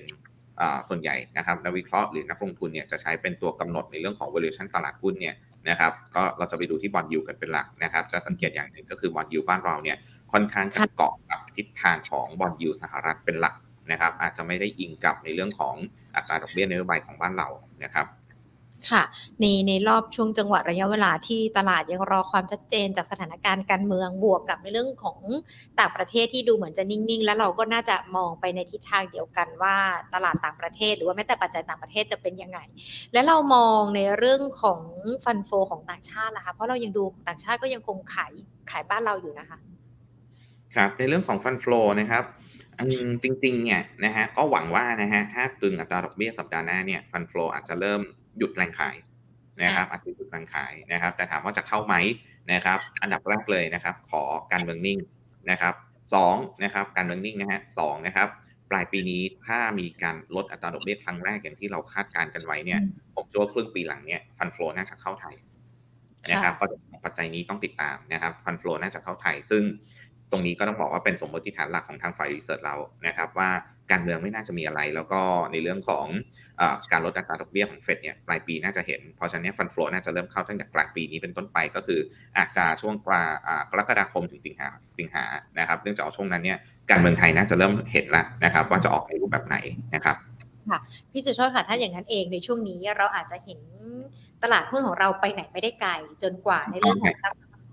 [0.88, 5.34] ส่วนใหญ่นะครับนักวิเคราะห์หรือนักลงทุนเนี่ยจะใช้เป็นตัวกำหนดในเรื่องของ valuation ตลาดหุ้นเนี่ย
[5.68, 9.96] นะครับก็เราจะไปดูที่ bond yield กันเป็นหลักนะครับ จะสังเกตอย่างหนึ่งก็คือ bond yield บ้านเราเนี่ย
[10.32, 13.54] ค่อนข้างจะเกาะกับทิศทางของ bond yield สหรัฐเป็นหลัก
[13.90, 15.74] นะครับ อาจจะไม่ได้อิงกับในเรื่องของ
[16.16, 17.48] อัตราดอกเบี้ยนโยบายของบ้านเรา
[17.84, 18.06] นะครับ
[18.90, 19.02] ค่ะ
[19.40, 25.18] ในในรอบช่วงจังหวะระยะเวลาที่ตลาดยังรอความชัดเจนจากสถานการณ์การเมืองบวกกับในเรื่องของ
[25.80, 29.76] ต่างประเทศที่ดูเหมือนจะนิ่ง ๆ แล้วเราก็น่าจะมองไปในทิศทางเดียวกันว่า
[30.14, 32.58] ตลาดต่างประเทศ หรือว่าแม้แต่ปัจจัยต่างประเทศจะเป็นยังไง
[33.12, 34.80] และเรามองในเรื่องของ
[35.24, 38.32] ฟันโฟของต่างชาติล่ะคะเพราะเรายังดูต่างชาติก็ยังคงขาย
[38.70, 39.58] ขายบ้านเราอยู่นะคะ
[40.74, 41.64] ครับในเรื่องของฟันโฟ
[42.00, 42.24] นะครับ
[43.22, 48.00] จริงๆเนี่ยนะฮะก็หวังว่านะฮะถ้าตึงอัตราดอกเบี้ยสัปดาห์หน้าเนี่ยฟันโฟอาจจะเริ่ม
[48.38, 48.96] หยุดแรงขาย
[49.62, 51.94] นะครับอาจจะหยุดแรงขายนะครับ แต่ถามว่าจะเข้าไหม
[52.52, 54.98] นะครับ อันดับแรกเลยนะครับ ขอการเมืองนิ่ง
[55.50, 55.74] นะครับ
[56.14, 56.34] สอง
[56.64, 58.28] นะครับการเมืองนิ่งนะฮะสองนะครับ
[58.70, 62.80] ปลายปีนี้ถ้ามีการลดอัตราดอกเบี้ยครั้งแรกอย่างที่เราคาดการณ์กันไว้เนี่ย
[63.14, 65.34] ผมเชื่อว่าครึ่งปีหลังเนี่ย fund flow น่าจะเข้าไทย
[66.30, 66.66] นะครับก็
[67.04, 69.62] ปัจจัยนี้ต้องติดตามนะครับ fund flow น่าจะเข้าไทย ซึ่ง
[70.30, 73.50] ตรงนี้ก็ต้องบอกว่าเป็นสมมติฐานหลักของทางฝ่าย research เรานะครับว่า
[73.90, 75.20] การเมืองไม่น่าจะมีอะไร แล้วก็
[75.52, 76.06] ในเรื่องของ
[76.60, 82.00] อการลดอัตราดอกเบี้ยของเฟดเนี่ยปลายปีน่าจะเห็น เพราะฉะนั้น fund flow น่าจะเริ่มเข้าตั้งแต่กลางปีนี้เป็นต้นไปก็คือ
[82.38, 83.30] อาจจะช่วงกลาง
[83.70, 84.68] กรกฎาคมถึงสิงหา
[84.98, 85.24] สิงหา
[85.58, 86.58] นะครับเนื่องจากช่วงนั้นเนี่ย
[86.90, 89.56] การเมืองไทยน่าจะเริ่มเห็นแล้วนะครับว่าจะออกในรูปแบบไหน
[89.94, 90.16] นะครับ
[90.70, 90.78] ค่ะ
[91.12, 93.60] พี่สุชาติค่ะถ้าอย่างนั้นเองในช่วงนี้เราอาจจะเห็น
[94.42, 95.90] ตลาดหุ้นของเราไปไหนไม่ได้ไกล
[96.22, 97.14] จนกว่าในเรื่องของ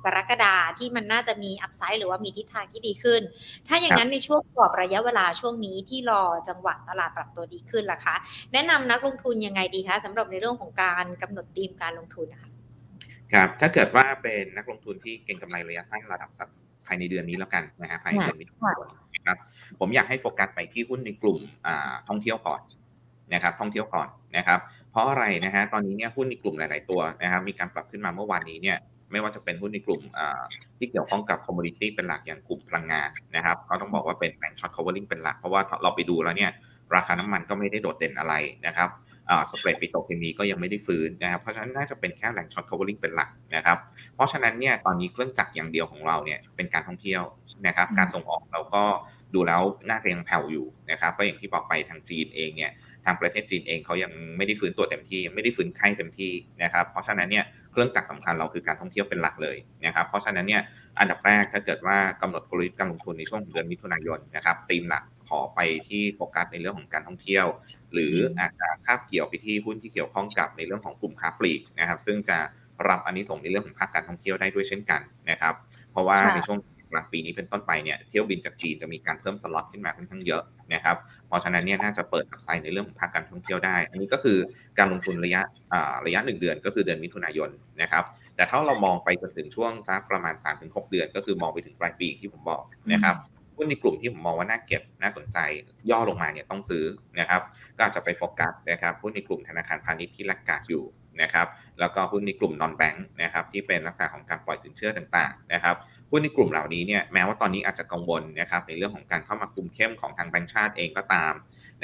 [0.06, 3.22] กรกฎาที่มันน่าจะมีอัพไซด์หรือว่ามีทิศทางที่ดีขึ้น
[3.68, 8.16] ถ้าอย่างนั้นในช่วงกรอบระยะเวลาช่วงนี้ที่รอจังหวะตลาดปรับตัวดีขึ้นล่ะคะ
[8.54, 12.50] แนะนำนักลงทุนยังไงดีคะสำหรับในเรื่องของการกำหนดธีมการลงทุนนะคะ
[13.34, 16.50] ครับถ้าเกิดว่าเป็นนักลงทุนที่เก็งกำไรระยะสั้นระดับสัก
[16.88, 19.38] ภายในเดือนนี้แล้วกันนะฮะภายในเดือนมิถุนายนนะครับ
[19.80, 21.38] ผมอยากให้โฟกัสไปที่หุ้นในกลุ่ม
[22.08, 22.62] ท่องเที่ยวก่อน
[23.34, 24.60] นะครับท่องเที่ยวก่อนนะครับ
[24.92, 28.78] เพราะอะไรนะฮะตอนนี้เนี่ยหุ้นในกลุ่มหลาย ๆ ตัวนะครับมีการปรับขึ้นมาเมื่อวานนี้เนี่ย
[29.14, 30.02] ไม่ว่าจะเป็นหุ้นในกลุ่ม
[30.78, 36.52] ที่เกี่ยวข้องกับ commodity เป็นหลักอย่างกลุ่มพลังงานนะครับก็ต้องบอกว่าเป็นแรง short covering เป็นหลัก เพราะว่าเราไปดูแล้วเนี่ย
[36.96, 38.34] ราคาน้ำมันก็ไม่ได้โดดเด่นอะไร
[38.68, 38.90] นะครับ
[39.52, 43.78] spread ปิโตรเคมีก็ยังไม่ได้ฟื้นนะครับ เพราะฉะนั้นน่าจะเป็นแค่แรง short covering เป็นหลักนะครับ
[44.16, 47.24] เพราะฉะนั้นเนี่ยตอนนี้เครื่องจักรอย่างเดียวของเราเนี่ยเป็นการท่องเที่ยว
[47.68, 48.84] นะครับ การส่งออกเราก็
[49.34, 52.72] ดูแล้วน่าจะยังแผ่วอยู่นะครับ ก็อย่างที่บอกไปทางจีนเองเนี่ย
[53.06, 56.32] ทางประเทศจีนเองเขายังไม่ได้ฟื้นตัวเต็มที่ยังไม่ได้ฟื้นไข้เต็มที่
[56.64, 60.62] นะครับเพราะฉะนั้นเนี่ยเครื่องจักรสาคัญเราคือการท่องเที่ยวเป็นหลักเลยนะครับเพราะฉะนั้นเนี่ย
[61.00, 67.46] อันดับแรกถ้าเกิดว่ากำหนดกลยุทธ์การลงทุนในช่วงเดือนมิถุนายนนะครับธีมหลักขอไปที่โฟกัสในเรื่องของการท่องเที่ยว
[67.94, 72.38] หรืออาจจะคาบเกี่ยวไปที่หุ้นที่เกี่ยวข้องกับในเรื่องของกลุ่มค้าปลีกนะครับซึ่งจะ
[72.90, 75.54] รับอันนี้ส่งในเรื่องของภาคการท่องเที่ยวได้ด้วยเช่นกันนะครับ
[75.92, 76.60] เพราะว่าในช่วง
[76.94, 84.38] กลางปีนี้เป็นต้นไปเนี่ยเที่ยวบินจากจีนจะมีการเพิ่มสล็อตขึ้นมาค่อนข้างเยอะนะครับเพราะฉะนั้นเนี่ยน่าจะเปิดอัพไซด์ในเรื่องของภาคการท่องเที่ยวได้ อันนี้ก็คือ
[84.78, 85.42] การลงทุนระยะ
[86.06, 87.50] ระยะหนึ่งเดือนก็คือเดือนมิถุนายน
[87.82, 88.04] นะครับ
[88.36, 93.16] แต่ถ้าเรามองไปจนถึงช่วงสักประมาณ 3-6 เดือน ก็คือมองไปถึงปลายปีที่ผมบอกนะครับ
[93.58, 95.38] หุ้นในกลุ่มที่ผมมองว่าน่าเก็บน่าสนใจ
[95.92, 96.84] ย่อลงมาเนี่ยต้องซื้อ
[97.20, 97.42] นะครับ
[97.78, 100.84] ก็อาจจะไปโฟกัสนะครับหุ้นในกลุ่มธนาคารพาณิชย์ที่รักกาอยู่
[101.22, 101.48] นะครับ
[101.80, 105.76] แล้วก็หุ้นในกลุ่มนอนแบงค์นะครับที่เป็นลักษณะของการปล่อยสินเชื่อต่างๆนะครับ
[106.16, 111.34] หุ้นในกลุ่มเหล่านี้เนี่ยแม้ว่าตอนนี้อาจจะกังวลนะครับในเรื่องของการเข้ามาคุมเข้มของทางแบงก์ชาติเองก็ตาม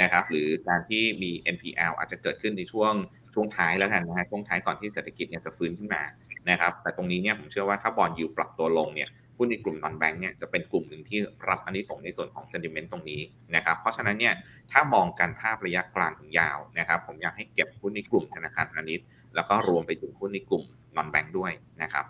[0.01, 2.93] นะครับหรือการที่มี NPL อาจจะเกิดขึ้นในช่วง
[3.33, 6.01] ช่วงท้ายแล้วกันนะฮะช่วงท้ายก่อนที่เศรษฐกิจเนี่ยจะฟื้นขึ้นมา
[6.49, 13.21] นะครับแต่ตรงนี้เนี่ยผมเชื่อว่าถ้าบอลยูปรับตัวลงเนี่ยหุ้นในกลุ่มนอนแบงก์เนี่ยจะเป็นกลุ่มหนึ่งที่รับอันนี้ส่งในส่วนของเซนติเมนต์ตรงนี้
[13.55, 14.33] นะครับเพราะฉะนั้นเนี่ย
[14.71, 20.63] ถ้ามองการภาพระยะกลางถึงยาวนะครับผมอยากให้เก็บหุ้นในกลุ่มธนาคารพาณิชย์แล้วก็รวมไปถึงหุ้นในกลุ่ม
[20.95, 21.51] นอนแบงก์ด้วย
[21.83, 22.05] นะครับ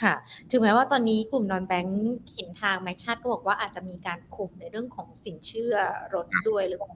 [0.00, 0.14] ค่ะ
[0.50, 5.74] ถึงแม้ว่าตอนนี้กลุ่มนอนแบงก์เห็นทางแมชชัดก็บอกว่าอาจจะมีการคุมในเรื่องของสินเชื่อ
[6.14, 6.90] รถด้วยหรือเปล่า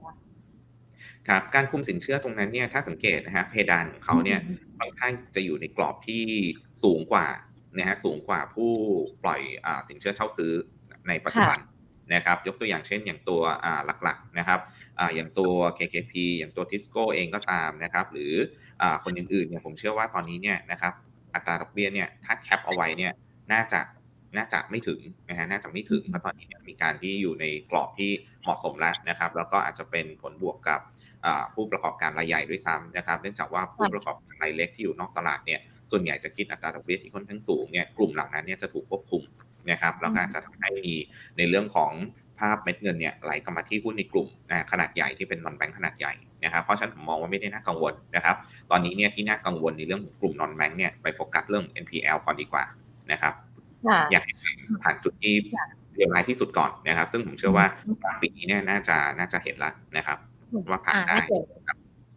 [1.27, 4.39] ครับการคุมสินเชื่อตรงนั้นเนี่ยถ้าสังเกตนะฮะเพดานของเขาเนี่ย
[4.79, 6.23] ค่อนข้างจะอยู่ในกรอบที่
[6.83, 7.25] สูงกว่า
[7.77, 8.71] นะฮะสูงกว่าผู้
[9.23, 10.51] ปล่อยอสินเชื่อเช่าซื้อ
[11.07, 11.59] ในปัจจุบัน
[12.13, 13.41] นะครับยกตัวอย่างเช่นอย่างตัว
[14.03, 14.59] หลักๆนะครับ
[15.15, 18.33] อย่างตัว KKP อย่างตัวทิสโก้เองก็ตามนะครับ หรือ
[19.03, 20.93] คนอื่นๆเนี่ยผมเชื่อว่าตอนนี้เนี่ยนะครับ
[21.37, 23.13] อัตราดอกเบี้ยเนี่ยถ้าแคปเอาไว้เนี่ย
[23.51, 23.79] น่าจะ
[24.35, 28.11] น่าจะไม่ถึงนะฮะน่าจะไม่ถึงเพราะตอนนี้มีการที่อยู่ในกรอบที่
[28.43, 30.81] เหมาะสมแล้วนะครับ แล้วก็อาจจะเป็นผลบวกกับ
[31.55, 35.59] ผู้ประกอบการรายใหญ่ด้วยซ้ำนะครับ เนื่องจากว่าผู้ประกอบการรายเล็กที่อยู่นอกตลาดเนี่ย
[35.91, 39.21] ส่วนใหญ่จะคิดอัตราดอกเบี้ยที่ค่อนข้างสูงเนี่ยกลุ่มเหล่านั้นเนี่ยจะถูกควบคุม
[39.71, 40.93] นะครับแล้วก็จะทำให้มี
[41.37, 41.91] ในเรื่องของ
[42.39, 46.13] ภาพเม็ดเงินเนี่ยไหลเข้ามาที่หุ้นในกลุ่มนะขนาดใหญ่ที่เป็นนอนแบงค์ขนาดใหญ่
[46.43, 48.35] นะครับเพราะฉะนั้นผมมองว่าไม่ได้น่ากังวลนะครับ
[48.71, 52.63] ตอนนี้เนี่ยที่น่ากังวลในเรื่องของกลุ่มนอนแบงค์เนี่ยไปโฟกัสเรื่อง NPL ก่อนดีกว่า
[53.11, 53.33] นะครับ
[54.11, 54.33] อยากให้
[54.83, 55.33] ผ่านจุดที่
[55.95, 57.65] เรียบร้อยที่สุดก่อนนะครับ ซึ่งผมเชื่อว่า
[58.21, 60.17] ปีนี้เนี่ยน่าจะน่าจะเห็นแล้วนะครับ
[60.69, 61.17] ว่าผ่านได้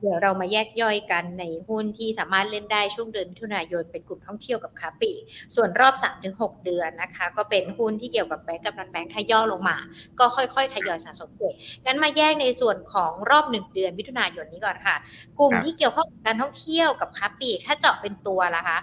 [0.02, 5.12] เดี๋ยวเรามาแยกย่อยกันในหุ้นที่สามารถเล่นได้ช่วงเดือนมิถุนายนเป็นกลุ่มท่องเที่ยวกับคาปี
[5.54, 5.94] ส่วนรอบ
[6.28, 9.76] 3-6 เดือนนะคะ ก็เป็นหุ้นที่เกี่ยวกับแบงก์กับนันแบงก์ถ้าย่อลงมา
[10.18, 11.54] ก็ค่อยๆ ทยอยสะสมเก็บ
[11.86, 14.96] งั้นมาแยกในส่วนของรอบ 1 เดือนมิถุนายนนี้ก่อนค่ะ
[15.38, 18.78] กลุ่มที่เกี่ยวข้องกับการท่องเที่ยวกับคาปี ถ้าเจาะเป็นตัวละคะ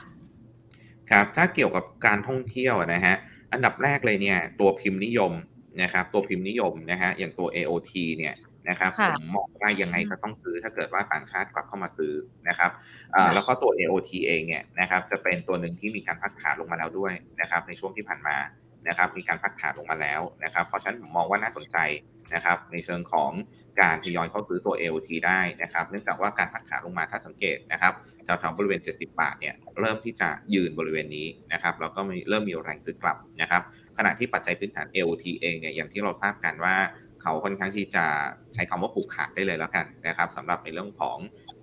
[1.12, 3.15] ครับถ้าเกี่ยวกับการท่องเที่ยวนะฮะ
[3.54, 5.34] อันดับแรกเลยเนี่ยตัวพิมพ์นิยม
[5.82, 8.34] นะครับตัวพิมพ์นิยมนะฮะอย่างตัว AOT เนี่ย
[8.70, 12.13] นะครับผมมองว่ายังไงก็ต้องซื้อถ้าเกิดว่าต่างชาติกลับเข้ามาซื้อ
[12.50, 12.72] นะครับ
[13.34, 18.36] แล้วก็ตัว AOT เองเนี่ยนะครับจะเป็นตัวหนึ่งที่มีการพักฐานลงมาแล้วด้วยนะครับในช่วงที่ผ่านมา
[18.88, 21.78] นะครับมีการพักฐานลงมาแล้วนะครับเพราะฉะนั้นผมมองว่าน่าสนใจ
[22.34, 23.32] นะครับในเชิงของ
[23.82, 33.62] การทยอยเข้าซื้อตัว AOT ได้นะครับ เนื่องจากว่าการพักฐานลงมาถ้าสังเกตนะครับแถวๆบริเวณ 70 บาทเนี่ยเริ่มที่จะยืนบริเวณนี้นะครับแล้วก็เริ่มมีแรงซื้อกลับนะครับ
[33.97, 36.76] ขณะที่ปัจจัยพื้นฐาน AOT เองเนี่ยอย่างที่เราทราบกันว่า
[37.21, 38.06] เขาค่อนข้างที่จะ
[38.54, 41.17] ใช้คำว่าผูกขาดได้เลยแล้วกันนะครับสำหรับในเรื่องของ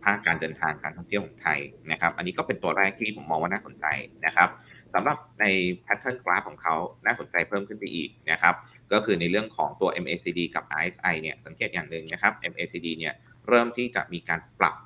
[0.04, 1.58] ภาคการเดินทางการท่องเที่ยวของไทย
[1.90, 3.86] นะครับ อันนี้ก็เป็นตัวแรกที่ผมมองว่าน่าสนใจ
[4.26, 4.48] นะครับ
[4.94, 5.46] สำหรับใน
[5.82, 6.74] แพทเทิร์นกราฟของเขา
[7.06, 8.54] น่าสนใจเพิ่มขึ้นไปอีกนะครับ
[8.92, 13.14] ก็คือในเรื่องของตัว MACD กับ RSI เนี่ยสังเกตอย่างหนึ่งนะครับ MACD เนี่ย
[13.48, 14.76] เริ่มที่จะมีการปรับ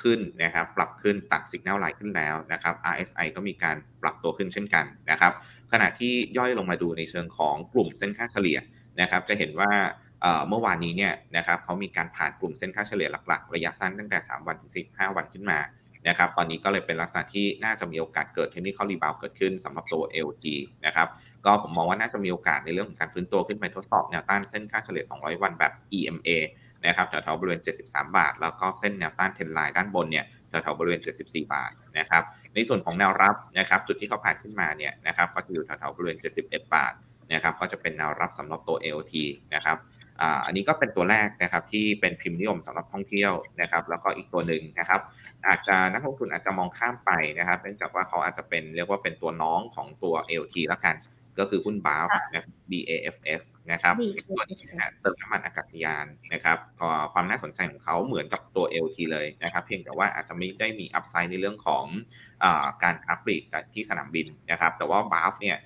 [0.00, 5.32] ขึ้นนะครับปรับขึ้นตัด signal line ขึ้นแล้วนะครับ RSI ก็มีการปรับตัวขึ้นเช่นกันนะครับ
[5.72, 8.58] ขณะที่ย่อยลงมาดูในเชิงของกลุ่มเส้นค่าเฉลี่ย
[9.00, 9.72] นะครับจะเห็นว่า
[10.48, 15.58] เมื่อวานนี้เนี่ยนะครับเขามีการผ่านกลุ่มเส้นค่าเฉลี่ยหลักๆ ระยะสั้นตั้งแต่ 3 วันถึง 15 วันขึ้นมา
[16.08, 20.44] นะครับตอนนี้ก็เลยเป็นลักษณะที่น่าจะมีโอกาสเกิด technical rebound เกิดขึ้นสำหรับตัว LG
[20.86, 21.08] นะครับ
[21.44, 26.28] ก็ผมมองว่าน่าจะมีโอกาสในเรื่องของการฟื้นตัวขึ้นไปทดสอบแนวต้านเส้นค่าเฉลี่ย 200 วันแบบ EMA
[26.86, 32.22] นะครับแถวๆบริเวณ 73 บาท แล้วก็เส้นแนวต้านเทนไลน์ด้านบนเนี่ยแถวๆบริเวณ 74 บาทนะครับ
[32.54, 36.92] ในส่วนของแนวรับนะครับจุดที่เขาผ่านขึ้นมาเนี่ยนะครับก็จะอยู่แถวๆบริเวณ 71 บาท
[37.32, 39.14] นะครับก็จะเป็นแนวรับสำหรับตัว AOT
[39.54, 39.76] นะครับ
[40.20, 45.00] อ่าอันนี้ก็เป็นตัวแรกนะครับที่เป็นพิมพ์นิยมสำหรับท่องเที่ยวนะครับแล้วก็อีกตัวหนึ่งนะครับ
[45.46, 50.96] อาจจะนักลงทุนอาจจะมองข้ามไปนะครับเนื่องจากว่าเขาอาจจะเป็นเรียกว่าเป็นตัวน้องของตัว AOT แล้วกัน
[51.40, 53.94] ก็คือหุ้น BAFS นะ BAFS นะครับ
[54.28, 54.58] ตัวนี้
[55.00, 56.58] เติมน้ำมันอากาศยานนะครับ
[57.12, 61.84] ความน่าสนใจของเขาเหมือนกับตัว LT เลยนะครับ เพียงแต่ว่าอาจจะไม่ได้มี upside ในเรื่องของ
[62.42, 62.44] อ
[62.82, 63.42] การค้าปลีก
[63.74, 65.56] ที่สนามบินนะครับ แต่ว่า BAFS เนี่ย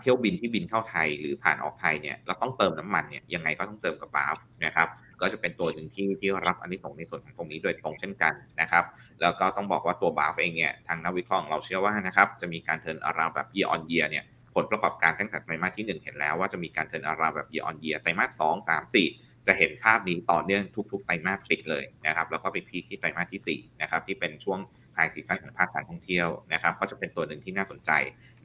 [0.00, 4.88] เที่ยวบินที่บินเข้าไทยหรือผ่านออกไทยเนี่ยเราต้องเติมน้ำมันเนี่ยยังไงก็ต้องเติมกับ BAFS นะครับ
[5.20, 8.84] ก็จะเป็นตัวหนึ่งที่ที่รับอานิสงส์ในส่วนของตรงนี้โดยตรงเช่นกันนะครับ
[9.22, 17.98] แล้วก็ต้องบอกว่าตัว BAFS เองเนี่ยทางนักวิเคราะห์เราเชื่อว่านะครับจะมีการ turnaround แบบ year on year เนี่ยผลประกอบการตั้งแต่ไตรมาสที่ 1 เห็นแล้วว่าจะมีการ turnaround แบบ year on year
[18.02, 19.06] ไตรมาสสองสามสี่
[19.46, 24.58] จะเห็นภาพนี้ต่อเนื่องทุก ๆ ไตรมาสติดเลยนะครับ แล้วก็ไป peak ที่ไตรมาสที่4นะครับที่เป็นช่วง
[24.94, 27.90] high season ของภาคการท่องเที่ยวนะครับ ก็จะเป็นตัวหนึ่งที่น่าสนใจ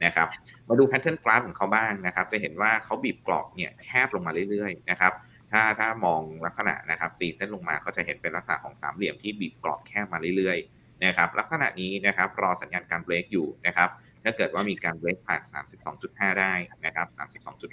[0.04, 0.28] นะครับ
[0.68, 5.12] มาดู pattern กราฟของเขาบ้างนะครับ จะเห็นว่าเขาบีบกรอบเนี่ยแคบลงมาเรื่อยๆนะครับ
[5.52, 13.88] ถ้าถ้ามองลักษณะนะครับ ตีเส้นลงมาก็จะเห็นเป็นลักษณะของสามเหลี่ยมที่บีบกรอบแคบมาเรื่อยๆนะครับ ลักษณะนี้นะครับรอสัญญาณการเบรกอยู่นะครับ
[14.24, 15.42] ถ้าเกิดว่ามีการเบรกผ่าน
[15.90, 16.52] 32.5 ได้
[16.84, 17.06] นะครับ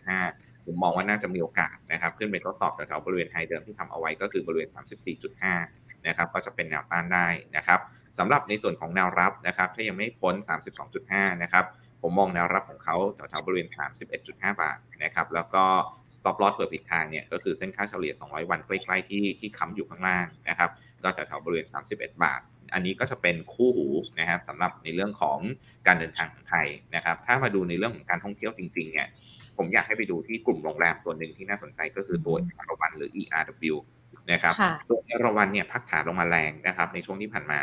[0.01, 4.69] 32.5 ผมมองว่าน่าจะมีโอกาสนะครับ ขึ้นไปทดสอบแถวๆบริเวณไฮเดิมที่ทำเอาไว้ก็คือบริเวณ
[5.39, 7.27] 34.5 นะครับ ก็จะเป็นแนวต้านได้
[7.57, 7.79] นะครับ
[8.17, 10.35] สำหรับในส่วนของแนวรับนะครับ ถ้ายังไม่พ้น
[10.89, 11.65] 32.5 นะครับ
[12.03, 13.67] ผมมองแนวรับของเขาแถวๆบริเวณ
[14.15, 15.63] 31.5 บาทนะครับ แล้วก็
[16.15, 20.69] stop loss เปิดผิดทางเนี่ยก็คือเส้นค่าเฉลี่ย 200 วันใกล้ๆที่ที่ค้ำอยู่ข้างล่างนะครับ
[21.03, 22.41] ก็แถวๆบริเวณ 31 บาท
[22.73, 23.87] อันนี้ก็จะเป็นคู่หู
[24.19, 25.37] นะครับสำหรับในเรื่องของ
[25.87, 29.07] การเดินทางของไทยนะครับ ถ้ามาดูในเรื่องของการท่องเที่ยวจริงๆเนี่ย
[29.57, 33.75] ผมอยากให้ไปดูที่กลุ่มโรงแรมตัวหนึ่งที่น่าสนใจก็คือตัวอรวันหรือ ERW
[34.31, 34.53] นะครับ
[34.89, 37.59] ตัวเอราวันเนี่ยพักฐานลงมาแรงนะครับในช่วงที่ผ่านมา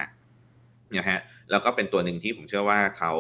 [0.96, 3.12] นะฮะแล้วก็เป็นตัวหนึ่งที่ผมเชื่อว่าเขา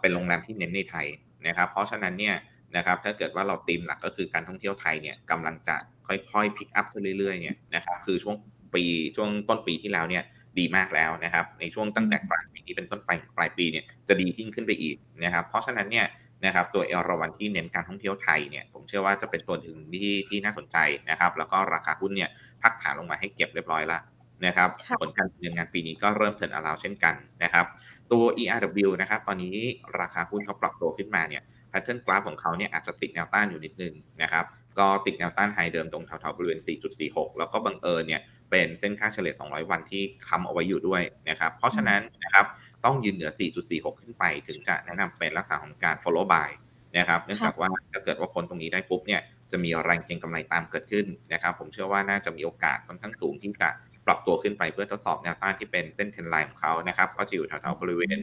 [0.00, 1.06] เป็นโรงแรมที่เน้นในไทย
[1.46, 2.34] นะครับ เพราะฉะนั้นเนี่ย
[2.76, 8.36] นะครับถ้าเกิดว่าเราตีมหลักก็คือการท่องเที่ยวไทยเนี่ยกำลังจะค่อยๆพิกอัพขึ้นเรื่อยๆเนี่ยนะครับคือช่วง
[8.74, 8.84] ปี
[9.16, 10.22] ช่วงต้นปีที่แล้วเนี่ย
[10.58, 16.06] ดีมากแล้วนะครับในช่วงตั้งแต่กลางปีนี้เป็นต้นไปปลายปีเนี่ยจะดียิ่งขึ้นไปอีกนะครับเพราะฉะนั้นเนี่ย
[16.44, 20.76] นะครับตัวเอราวันที่เน้นการท่องเที่ยวไทยเนี่ยผมเชื่อว่าจะเป็นตัวหนึ่งที่ที่น่าสนใจ
[21.10, 22.30] นะครับแล้วก็ราคาหุ้นเนี่ย
[22.62, 24.02] พักฐานลงมาให้เก็บเรียบร้อยแล้ว
[24.46, 24.68] นะครับ
[25.00, 27.66] ผลการดำเนินงานปีนี้ก็เริ่มเทิร์นอาราวเช่นกันนะครับ
[28.12, 29.56] ตัว ERW นะครับ ตอนนี้
[30.00, 34.44] ราคาหุ้นเขาปรับตัวขึ้นมาเนี่ยแพทเทิร์นกราฟของเขาเนี่ยอาจจะติดแนวต้านอยู่นิดนึงนะครับ
[34.78, 36.60] ก็ติดแนวต้านไฮเดิมตรงแถวๆบริเวณ
[36.98, 42.46] 4.46 แล้วก็บังเอิญเนี่ยเป็นเส้นค่าเฉลี่ย 200 วันที่ค้ำเอาไว้อยู่ด้วยนะครับ เพราะฉะนั้นนะครับ
[42.84, 43.30] ต้องยืนเหนือ
[43.64, 46.50] 4.46 ขึ้นไปถึงจะแนะนำเป็นลักษณะของการ follow buy
[46.96, 53.68] นะครับ เนื่องจากว่าถ้าเกิดว่าพ้นตรงนี้ได้ปุ๊บเนี่ยจะมีแรงเก็งกำไรตามเกิดขึ้นนะครับ ผมเชื่อว่าน่าจะมีโอกาสค่อนข้างสูงที่จะ
[54.06, 58.18] ปรับตัวขึ้นไปเพื่อทดสอบแนวต้านที่เป็นเส้นเทนไลน์ของเขานะครับ ก็จะอยู่แถวๆบริเวณ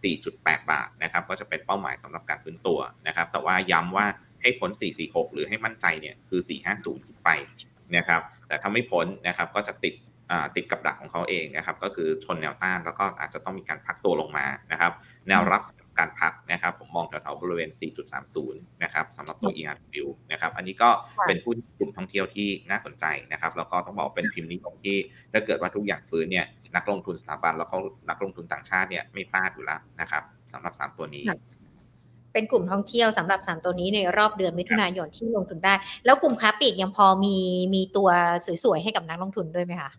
[0.00, 4.06] 4.8 บาทนะครับ ก็จะเป็นเป้าหมายสำหรับการฟื้นตัวนะครับ แต่ว่าย้ำว่า
[4.42, 4.70] ให้พ้น
[5.02, 6.40] 446 หรือให้มั่นใจเนี่ยคือ
[6.74, 7.30] 450 ขึ้นไป
[7.96, 9.94] นะครับ แต่ถ้าไม่พ้นนะครับก็จะติด
[10.56, 14.92] ติดกับดักของเขาเองนะครับ ก็คือชนแนวต้านแล้วก็อาจจะต้องมีการพักตัวลงมานะครับ
[15.28, 15.62] แนวรับ
[15.98, 17.70] การพักนะครับ ผมมองแถวๆบริเวณ
[18.26, 20.90] 4.30 นะครับสำหรับตัว ERW นะครับ อันนี้ก็
[21.26, 24.96] เป็นผู้กลุ่มท่องเที่ยวที่น่าสนใจนะครับ แล้วก็ต้องบอกเป็นพิมพ์นิยมที่
[25.32, 27.76] ถ้าเกิดว่าทุกอย่างฟื้นเนี่ยนักลงทุนสถาบันแล้วก็
[28.08, 31.24] นักลงทุนต่างชาติเนี่ยไม่พลาดอยู่แล้วนะครับสำหรับ 3 ตัวนี้
[32.32, 37.36] เป็นกลุ่มท่องเที่ยวสำหรับ 3 ตัวนี้ในรอบเดือนมิถุนายนที่ลงทุนได้ แล้วกลุ่มค้าปลีกยังพอมี
[37.74, 38.08] มีตัว
[38.64, 39.90] สวยๆ ให้กับนักลงทุนด้วยไหมคะ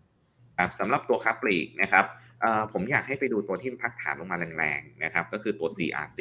[0.58, 2.06] ครับสำหรับตัวค้าปลีกนะครับ
[2.74, 6.20] ผมอยากให้ไปดูตัวที่พักฐานลงมาแรงๆนะครับก็คือตัว CRC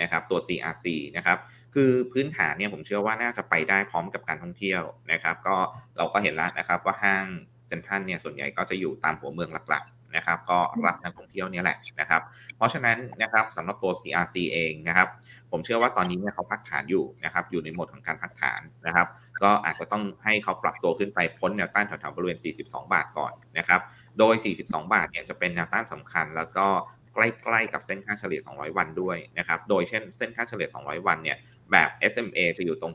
[0.00, 0.86] นะครับตัว CRC
[1.16, 1.38] นะครับ
[1.74, 5.56] คือพื้นฐานเนี่ยผมเชื่อว่าน่าจะไปได้พร้อมกับการท่องเที่ยวนะครับ ก็
[5.96, 7.26] เราก็เห็นแล้วนะครับว่าห้าง
[7.68, 12.22] เซ็นทรัลเนี่ยส่วนใหญ่ก็จะอยู่ตามหัวเมืองหลักๆ นะครับก็รับนักท่องเที่ยวนี่แหละนะครับ
[12.56, 15.08] เพราะฉะนั้นนะครับสำหรับตัว CRC เองนะครับ
[15.50, 19.06] ผมเชื่อว่าตอนนี้เนี่ยเขาพักฐานอยู่นะครับอยู่ในโหมดของการพักฐานนะครับ
[19.42, 23.80] ก็อาจจะต้องให้เขาปรับตัวขึ้นไปพ้นแนวต้านแถวๆบริเวณ 42 บาทก่อนนะครับ
[24.18, 26.66] โดย 42 บาทเนี่ยจะเป็นแนวต้านสำคัญ แล้วก็
[27.14, 31.36] ใกล้ๆกับเส้นค่าเฉลี่ย 200 วันด้วยนะครับโดยเช่นเส้นค่าเฉลี่ย 200 วันเนี่ย
[31.72, 32.92] แบบ SMA จะอยู่ตรง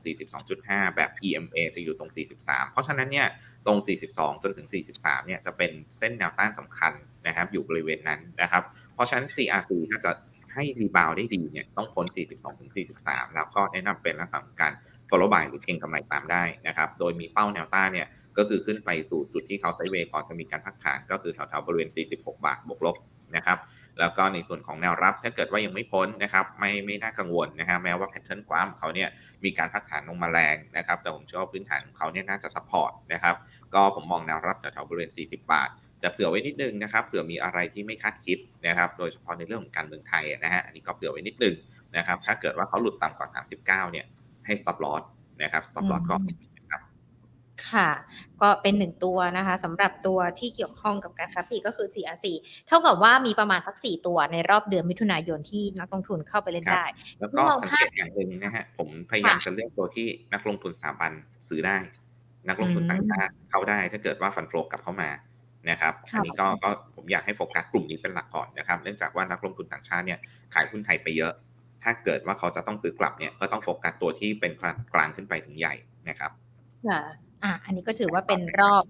[0.47, 2.11] 42.5 แบบ EMA จะอยู่ตรง
[2.41, 3.27] 43 เพราะฉะนั้นเนี่ย
[3.65, 3.77] ตรง
[4.11, 6.93] 42 จนถึง 43 เนี่ยจะเป็นเส้นแนวต้านสำคัญ
[7.27, 8.63] นะครับอยู่บริเวณนั้นนะครับ
[8.93, 10.11] เพราะฉะนั้น CRC ถ้าจะ
[10.53, 14.73] ให้รีบาวได้ดีเนี่ยต้องพ้น 42 ถึง 43 แล้วก็แนะนำเป็นลักษณะการ
[15.09, 22.95] follow by หรือเก็งกำไรตามได้นะครับ โดยมีเป้าแนวต้านเนี่ยก็คือขึ้นไปสู่จุดที่เขาไซเวย์ก่อนจะมีการพักฐานก็คือแถวๆบริเวณ 46 บาทบวกลบ
[23.35, 23.57] นะครับ
[23.99, 29.09] แล้วก็ในส่วนของแนวรับถ้าเกิดว่ายังไม่พ้นนะครับไม่ไม่น่ากังวลนะฮะแม้ว่า pattern กราฟเขาเนี่ย
[29.43, 33.35] มีการพักฐานลงมาแรงนะครับแต่ผมเชื่อว่าพื้นฐานของเขาเนี่ยน่าจะ support นะครับ
[33.73, 41.55] ก็ผมมองแนวรับแถวๆบริเวณ 40 บาท แต่เผื่อไว้นิดนึงนะครับเผื่อมีอะไรที่ไม่คาดคิดนะครับโดยเฉพาะในเรื่องของการเมืองไทยนะฮะอันนี้ก็เผื่อไว้นิดนึง
[41.97, 43.27] นะครับถ้าเกิดว่าเขาหลุดต่ำกว่า
[43.59, 44.05] 39เนี่ย
[44.45, 45.03] ให้ stop loss
[45.43, 46.15] นะครับ stop loss ก็
[47.71, 47.89] ค่ะ
[48.41, 52.25] ก็เป็นหนึ่งตัวนะคะสำหรับตัวที่เกี่ยวข้องกับการค้าปลีกก็คือ CRC
[52.67, 56.85] เท่ากับว่ามีประมาณสักสี่ตัวในรอบเดือนมิถุนายนที่นักลงทุนเข้าไปเล่นได้
[57.19, 61.11] แล้วก็สังเกตอย่างหนึ่งนะฮะ ผมพยายามจะเลือกตัวที่นักลงทุนสถาบัน
[61.49, 61.77] ซื้อได้
[62.49, 65.09] นักลงทุนต่างชาติเข้าได้ ถ้าเกิดว่าฟันโฟลกลับเข้ามา
[65.69, 70.19] นะครับอันนี้ก็ก็ผมอยากให้โฟกัสกลุ่มนี้เป็นหลักก่อนนะครับ เนื่องจากว่านักลงทุนต่างชาติเนี่ย
[70.53, 71.33] ขายหุ้นไทยไปเยอะ
[71.83, 74.51] ถ้าเกิดว่าเขาจะต้องซื้อกลับเนี่ยก็ต้องโฟกัสตัวที่เป็น
[74.93, 75.73] กลางขึ้นไปถึงใหญ่
[76.09, 76.31] นะครับ
[76.87, 77.01] ค่ะ
[77.43, 78.83] อะอันนี้ก็ถือว่าเป็นรอบ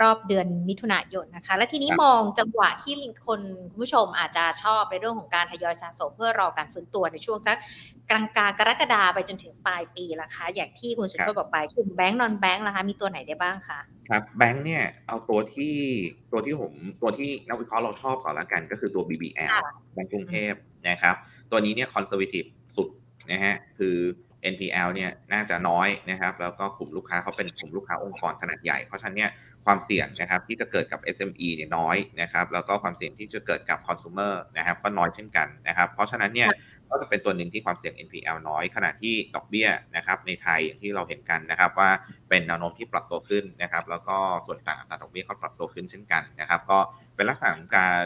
[0.00, 2.94] รอบเดือนมิถุนายนนะคะ และทีนี้มองจังหวะที่
[3.26, 3.40] คน
[3.74, 7.56] ผู้ชมอาจจะชอบในเรื่องของการทยอยสะสมเพื่อรอการฟื้นตัวในช่วงสัก
[8.10, 15.74] กลางกลางกรกฎาไปจนถึงปลายปีละคะ อย่างที่คุณสุชาติบอกไปกลุ่มแบงก์ non-bank นะคะมีตัวไหนได้บ้างคะครับแบงก์เนี่ยเอาตัวที่
[16.32, 16.72] ตัวที่ผม
[17.02, 19.50] ตัวที่นักวิเคราะห์เราชอบก่อนละกันก็คือตัว BBL
[19.94, 20.52] แบงก์กรุงเทพ
[20.88, 21.14] นะครับ
[21.50, 22.44] ตัวนี้เนี่ย conservative
[22.76, 22.88] สุด
[23.30, 23.96] นะฮะคือ
[24.52, 29.30] NPL เนี่ยน่าจะน้อยนะครับ แล้วก็กลุ่มลูกค้าเขาเป็นกลุ่มลูกค้าองค์กรขนาดใหญ่ เพราะฉะนั้นเนี่ย
[29.64, 36.50] ความเสี่ยงนะครับที่จะเกิดกับ SME เนี่ยน้อยนะครับ แล้วก็ความเสี่ยงที่จะเกิดกับ consumer นะครับก็น้อยเช่นกันนะครับ เพราะฉะนั้นเนี่ย
[36.88, 41.90] ก็จะเป็นตัวหนึ่งที่ความเสี่ยง NPL น้อย ขณะที่ดอกเบี้ยนะครับในไทยอย่างที่เราเห็นกันนะครับ ว่า
[42.28, 46.78] เป็นแนวโน้มที่ปรับตัวขึ้นนะครับ แล้วก็ส่วนต่างอัตราดอกเบี้ยก็ปรับตัวขึ้นเช่นกันนะครับ ก็
[47.16, 48.04] เป็นลักษณะของการ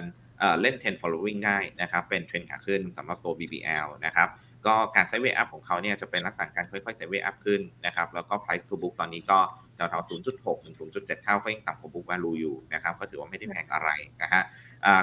[0.60, 4.28] เล่น10 following ได้นะครับ เป็นเทรนขาขึ้นสำหรับตัว BBL นะครับ
[4.66, 9.38] ก็การ sideway up ของเขาเนี่ยจะเป็นลักษณะการค่อยๆไซเวอัพขึ้นนะครับแล้วก็ price to book ตอนนี้ก็
[9.76, 13.90] แถวๆ0.6ถึง0.7 เท่าก็ยังต่ำกว่า book value อยู่นะครับก็ถือว่าไม่ได้แพงอะไร
[14.22, 14.42] นะฮะ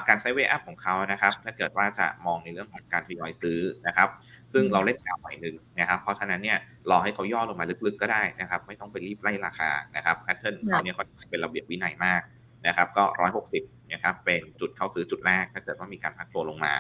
[0.07, 4.09] การ sideway up ของเขานะครับถ้าเกิดว่าจะมองในเรื่องของการทยอยซื้อนะครับ
[4.53, 6.57] ซึ่งเราเล่นยาวหน่อยหนึ่งนะครับเพราะฉะนั้นเนี่ย
[6.89, 12.21] รอให้เขาย่อลงมาลึกๆก็ได้นะครับไม่ต้องไปรีบไล่ราคานะครับ pattern เขาเนี่ยเขาเป็นระเบียบวินัยมาก
[12.67, 13.03] นะครับก็
[13.47, 16.73] 160 นะครับเป็นจุดเข้าซื้อจุดแรกถ้าเกิดว่ามีการพักตัวลงมา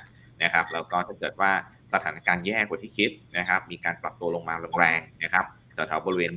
[0.43, 1.51] นะครับแล้วก็ถ้าเกิดว่า
[1.93, 6.31] สถานการณ์แย่กว่าที่คิดนะครับมีการปรับตัวลงมาแรงๆนะครับแถวๆบริเวณ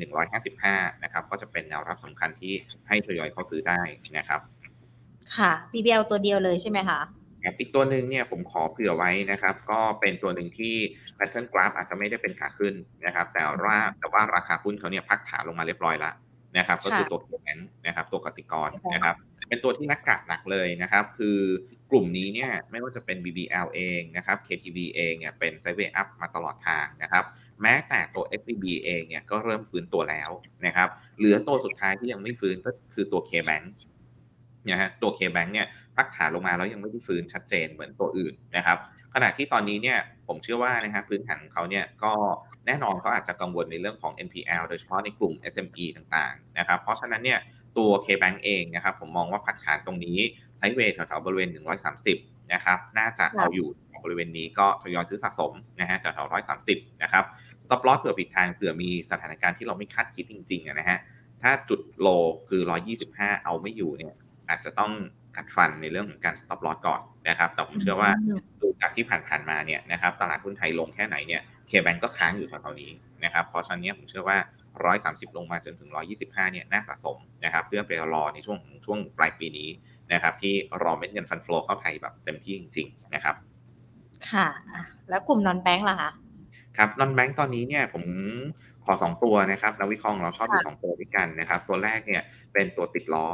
[0.48, 2.54] 155 นะครับก็จะเป็นแนวรับสำคัญที่
[2.88, 3.80] ให้ทยอยเข้าซื้อได้
[4.16, 4.40] นะครับ
[5.36, 7.00] ค่ะ BBL ตัวเดียวเลยใช่ไหมคะ
[7.58, 10.74] อีกตัวหนึ่งเนี่ยผมขอเผื่อไว้นะครับ ก็เป็นตัวหนึ่งที่
[11.18, 12.74] pattern graph อาจจะไม่ได้เป็นขาขึ้น
[13.06, 16.14] นะครับ แต่ว่าแต่ว่าราคาหุ้นเขาเนี่ยพักฐานลงมาเรียบร้อยแล้ว
[16.58, 19.14] นะครับ ก็คือตัวเคแบนนะครับ ตัวกสิกรนะครับ
[19.48, 21.38] เป็นตัวที่นักกาดหนักเลยนะครับ คือ
[21.90, 27.24] กลุ่มนี้เนี่ยไม่ว่าจะเป็น BBL เองนะครับ KTB เองเนี่ยเป็นไซเวอัพมาตลอดทางนะครับ
[27.62, 30.30] แม้แต่ตัว SCB เองเนี่ยก็เริ่มฟื้นตัวแล้ว
[30.66, 33.64] นะครับเหลือตัวสุดท้ายที่ยังไม่ฟื้นก็คือตัว KBank
[34.68, 38.78] นี่ยฮะตัว K-Bank เนี่ยพักฐานลงมาแล้วยังไม่ได้ฟื้นชัดเจนเหมือนตัวอื่นนะครับ
[39.14, 42.12] ขณะที่ตอนนี้เนี่ยผมเชื่อว่านะครับพื้นฐานของเขาเนี่ยก็
[42.66, 47.38] แน่นอนเขาอาจจะกังวลในเรื่องของ NPL โดยเฉพาะในกลุ่ม SME ต่างๆนะครับเพราะฉะนั้นเนี่ย
[47.78, 50.18] ตัว K-Bank เองนะครับผมมองว่าพักฐานตรงนี้
[50.56, 51.48] ไซด์เวย์แถวๆบริเวณ
[52.00, 53.68] 130 นะครับ น่าจะเอาอยู่
[54.04, 56.32] บริเวณนี้ก็ทยอยซื้อสะสมนะฮะแถวๆ
[56.64, 57.24] 130นะครับ
[57.64, 60.98] stop loss เผื่อผิดทางเผื่อมีสถานการณ์ที่เราไม่คาดคิดจริงๆนะฮะ
[61.42, 62.08] ถ้าจุดโล
[62.48, 62.62] คือ
[63.02, 64.14] 125 เอาไม่อยู่เนี่ย
[64.48, 64.92] อาจจะต้อง
[65.36, 68.10] กัดฟันในเรื่องของการ stop loss ก่อนนะครับแต่ผมเชื่อว่า
[68.60, 72.90] ดูจากที่ผ่านๆมาเนี่ยนะครับตลาดหุ้นไทยลงแค่ไหนเนี่ย เคแบงก็ค้างอยู่แถวๆนี้
[73.24, 74.38] นะครับเพราะฉะนั้นผมเชื่อว่า
[74.92, 79.68] 130 ลงมาจนถึง 125 เนี่ยน่าสะสมนะครับเพื่อไปรอในช่วงช่วงปลายปีนี้
[80.12, 83.34] นะครับที่รอเม็ดเงินฟันฟลอเข้าไทยแบบเต็มที่จริงๆนะครับ
[84.30, 84.46] ค่ะ
[85.08, 86.10] แล้วกลุ่มนอนแบงค์ล่ะคะ
[86.76, 88.04] ครับนอนแบงค์ตอนนี้เนี่ยผม
[88.84, 92.22] ขอสองตัวนะครับนักวิเคราะห์เราชอบดูสองตัวด้วยกันนะครับ ตัวแรกเนี่ย
[92.52, 93.26] เป็นตัวติดล้อ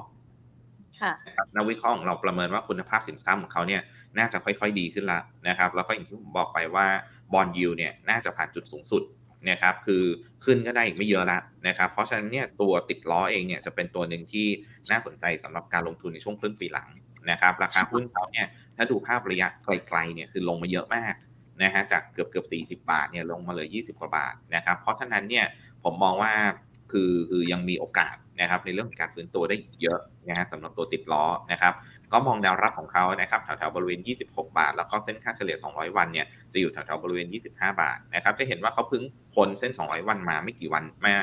[1.57, 3.83] นักวิเคราะห์ของเราประเมินว่าคุณภาพสินทรัพย์ของเขาเนี่ย
[4.19, 6.87] น่าจะค่อยๆดีขึ้นละนะครับแล้วก็อย่างที่ผมบอกไปว่า
[7.33, 9.03] บอลยูเนี่ยน่าจะผ่านจุดสูงสุด
[9.51, 10.03] นะครับคือ
[10.45, 14.47] ขึ้นก็ได้อีกไม่เยอะละนะครับเพราะฉะนั้นเนี่ยตัวติดล้อเองเนี่ยจะเป็นตัวหนึ่งที่
[14.91, 16.89] น่าสนใจสำหรับการลงทุนในช่วงครึ่งปีหลัง
[17.31, 21.15] นะครับราคาหุ้นเขาเนี่ยถ้าดูภาพระยะไกลๆเนี่ยคือลงมาเยอะมาก
[21.63, 22.47] นะฮะจากเกือบเกือบ
[22.83, 25.47] 40 บาทเนี่ยลงมาเลย 20 กว่าบาทนะครับเพราะฉะนั้นเนี่ย
[25.85, 26.33] ผมมองว่า
[26.93, 31.75] คือคือยังมีโอกาส นะครับในเรื่องของการฟื้นตัวได้เยอะนะฮะสำหรับตัวติดล้อนะครับ
[32.13, 34.01] ก็มองแนวรับของเขานะครับแถวๆบริเวณ
[34.31, 39.03] 26 บาท แล้วก็เส้นค่าเฉลี่ย 200 วันเนี่ยจะอยู่แถวๆบริเวณ 25 บาทนะครับจะเห็นว่าเขาเพิ่ง
[39.35, 41.15] พ้นเส้น 200 วันมาไม่กี่วันมา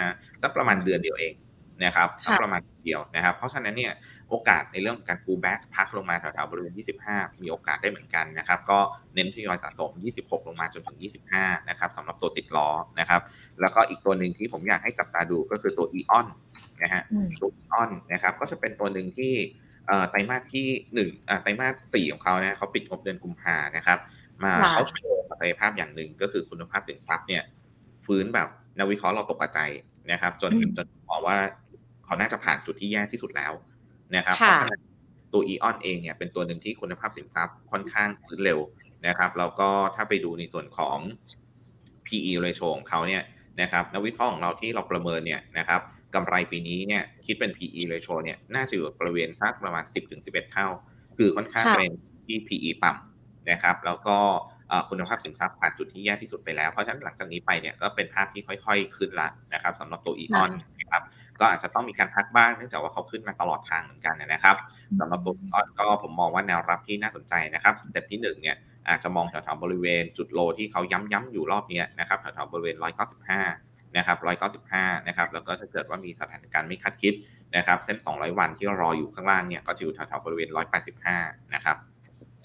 [0.42, 1.34] สักประมาณเดือนเดียวเอง
[1.86, 3.94] นะครับสักประมาณเดียวนะครับ เพราะฉะนั้นเนี่ย
[4.30, 6.74] โอกาสในเรื่องของการ pull back พักลงมาแถวๆบริเวณ
[7.08, 8.80] 25 มีโอกาสได้เหมือนกันนะครับ ก็
[9.16, 11.00] เน้นทยอยสะสม 26 ลงมาจนถึง
[11.34, 13.22] 25 นะครับสำหรับตัวติดล้อนะครับ
[13.62, 16.26] แล้วก็อีกตัวหนึ่งที่ผมอยากให้จับตาดูก็คือตัว EON
[16.84, 17.04] นะฮะ
[17.42, 19.34] ตัว EON นะครับ ก็จะเป็นตัวหนึ่งที่
[20.10, 20.68] ไตรมาสที่
[21.10, 24.00] 1ไตรมาส4ของเขาเนี่ยเขาปิดงบเดือนกุมภานะครับ
[24.44, 27.44] มาเขาโชว์ศักยภาพอย่างหนึ่งก็คือคุณภาพสินทรัพย์เนี่ย
[28.06, 29.60] ฟื้นแบบนักวิเคราะห์เราตกใจ
[30.12, 31.38] นะครับ จนจนบอกว่า
[32.06, 33.54] เขาน่าจะผ่านจุดที่แย่ที่สุดแล้ว
[34.16, 34.82] นะครับเพราะฉะนั้น
[35.34, 38.60] ตัวอีออนเองเนี่ยเป็นตัวหนึ่งที่คุณภาพสินทรัพย์ค่อนข้างฟื้นเร็ว
[39.08, 40.98] นะครับแล้วก็ถ้าไปดูในส่วนของ
[42.08, 43.24] PE ratio ของเขาเนี่ย
[43.62, 45.82] นะครับนักวิเคราะห์ของเราที่เราประเมินเนี่ยนะครับ
[46.16, 49.84] กำไรปีนี้เนี่ยคิดเป็น PE ratio เนี่ยน่าจะอยู่บริเวณสักประมาณ
[50.18, 50.68] 10-11 เท่า
[51.18, 51.92] คือค่อนข้างเป็น
[52.26, 54.18] ที่ PE ต่ำนะครับ แล้วก็
[54.90, 61.04] คุณภาพสินทรัพย์ผ่านจุดที่แย่ที่สุดไปแล้ว เพราะฉะนั้นหลังจากนี้ไปเนี่ยก็เป็นภาพที่ค่อยๆ ขึ้นละนะครับสำหรับตัวอีออนนะครับ
[61.40, 64.56] ก็อาจจะต้องมีการพักบ้างเนื่องจากว่าเขาขึ้นมาตลอดทางเหมือนกันนะครับ
[65.00, 68.56] สำหรับตัวออนก็ผมมองว่าแนวรับที่น่าสนใจนะครับสเต็ปที่1เนี่ย
[68.90, 72.76] อาจจะมองแถวๆบริเวณจุดโลที่เขาย้ำๆอยู่รอบนี้นะครับแถวๆบริเวณ
[73.36, 74.18] 195 นะครับ
[74.64, 77.14] 195 นะครับ แล้วก็ถ้าเกิดว่ามีสถานการณ์ไม่คาดคิด
[77.56, 80.50] นะครับ เส้น 200 วันที่รออยู่ข้างล่างเนี่ย ก็จะอยู่แถวๆบริเวณ
[81.02, 81.78] 185 นะครับ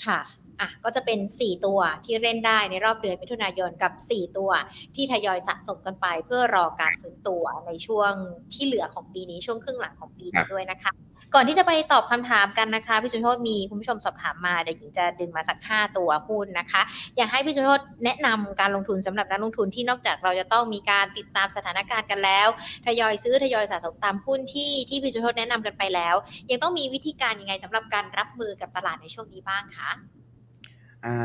[0.06, 0.20] ค่ะ
[0.60, 4.50] อะก็จะเป็น 4 ตัวที่เล่นได้ในรอบเดือนมิถุนายนกับ 4 ตัว
[4.94, 8.12] ที่ทยอยสะสมกันไป เพื่อรอการฟื้นตัวในช่วง
[8.52, 10.92] ที่เหลือของปีนี้ช่วงครึ่งหลังของปีนี้ด้วยนะคะ
[11.34, 16.82] ก่อนที่จะไปตอบคำถามกันนะคะพี่สุโชตมีคุณผู้ชมสอบถามมาเดี๋ยวหญิงจะดึงมาสัก 5 ตัวหุ้นนะคะ
[17.16, 22.48] อยากให้พี่สุโชตแนะนำการลงทุนสำหรับนักลงทุนที่นอกจากเราจะต้องมีการติดตามสถานการณ์กันแล้ว
[22.86, 26.14] ทยอยซื้อทยอยสะสมตามหุ้นที่ที่พี่สุโชตแนะนำกันไปแล้ว
[26.50, 29.90] ยังต้องมีวิธีการยังไงสำหรับการรับมือกับตลาดในช่วงนี้บ้างคะ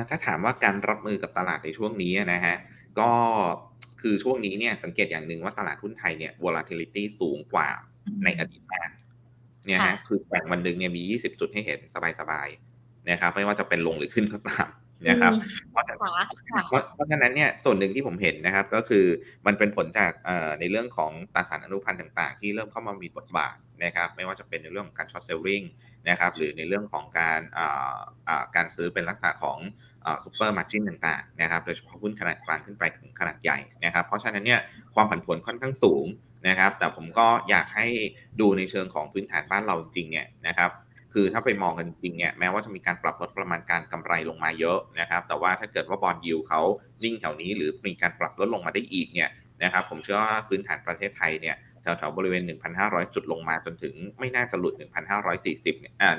[0.10, 2.56] ถ้าถามว่าการรับมือกับตลาดในช่วงนี้นะฮะ
[3.00, 3.12] ก็
[4.02, 7.70] คือช่วงนี้เนี่ยสังเกตอย่างหนึ่งว่าตลาดหุ้นไทยเนี่ย volatility สูงกว่า
[8.24, 8.90] ในอดีตมาก
[9.68, 11.80] เนี่ยฮะคือแบ่งวันหนึ่งเนี่ยมี 20 จุดให้เห็น
[12.20, 14.68] สบายๆนะครับไม่ว่าจะเป็นลงหรือขึ้นก็ตาม
[15.10, 15.34] นะครับ
[15.72, 19.06] เพราะเพราะฉะนั้นเนี่ยส่วนหนึ่งที่ผมเห็นนะครับ ก็คือ
[19.48, 20.12] มันเป็นผลจาก
[20.60, 25.62] ในเรื่องของตราสารอนุพันธ์ต่าง ๆ ที่เริ่มเข้ามามีบทบาทนะครับไม่ว่าจะเป็นในเรื่องของการ short selling
[26.10, 27.42] นะครับหรือในเรื่องของการ
[28.56, 29.58] การซื้อเป็นลักษณะของ
[30.24, 34.60] super margin ต่างๆนะครับโดยเฉพาะหุ้นขนาดกลางขึ้นไปถึงขนาดใหญ่นะครับเพราะฉะนั้นเนี่ย
[34.96, 36.06] ความผันผวนค่อนข้างสูง
[36.48, 37.88] นะครับ แต่ผมก็อยากให้
[38.40, 40.72] ดูในเชิงของพื้นฐานบ้านเราจริงๆเนี่ยนะครับ
[41.14, 46.62] คือถ้าไปมองกันจริงเนี่ยแม้ว่าจะมีการปรับลดประมาณการกำไรลงมาเยอะนะครับ แต่ว่าถ้าเกิดว่าบอลยูเขา
[47.04, 49.30] นิ่งแถวนี้ หรือมีการปรับลดลงมาได้อีกเนี่ย
[49.64, 52.44] นะครับ ผมเชื่อว่าพื้นฐานประเทศไทยเนี่ยแถวๆบริเวณ
[52.80, 54.74] 1,500 จุดลงมาจนถึงไม่น่าจะหลุด
[55.28, 56.10] 1,540เนี่ยอ่า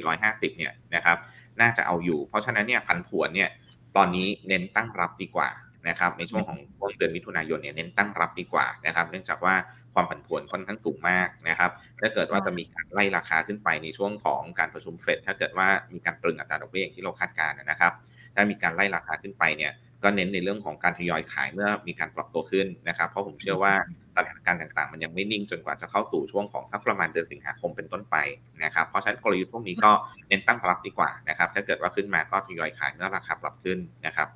[0.00, 1.16] 1,450 เนี่ยนะครับ
[1.60, 3.50] น่าจะเอาอยู่ เพราะฉะนั้นเนี่ยพันผวนเนี่ย
[3.96, 5.48] ตอนนี้เน้นตั้งรับดีกว่า
[5.88, 9.54] นะครับในช่วงของต้นเดือนมิถุนายนเนี่ยเน้นตั้งรับดีกว่านะครับ เนื่องจากว่า
[9.94, 11.70] ความผันผวนค่อนข้างสูงมากนะครับ
[12.00, 17.92] ถ้าเกิดว่าจะมีการไล่ราคาขึ้นไปในช่วงของการประชุมเฟดถ้าเกิดว่ามีการตรึงอัตราดอกเบี้ยอย่างที่เราคาดการณ์นะครับ
[18.34, 19.72] ถ้ามีการไล่ราคาขึ้นไปเนี่ย
[20.04, 23.74] ก็เน้นในเรื่องของการทยอยขายเมื่อมีการปรับตัวขึ้นนะครับ เพราะผมเชื่อว่า
[24.16, 28.16] สถานการณ์ต่างๆ มันยังไม่นิ่งจนกว่าจะเข้าสู่ช่วงของสักประมาณเดือนสิงหาคมเป็นต้นไป
[28.64, 29.92] นะครับ เพราะฉะนั้นกลยุทธ์พวกนี้ก็
[30.28, 34.28] เน้นตั้งรับดีกว่านะครับ ถ้าเกิดว่าขึ้นมาก็ทยอยขายเมื่อราคาปรับขึ้นนะครับ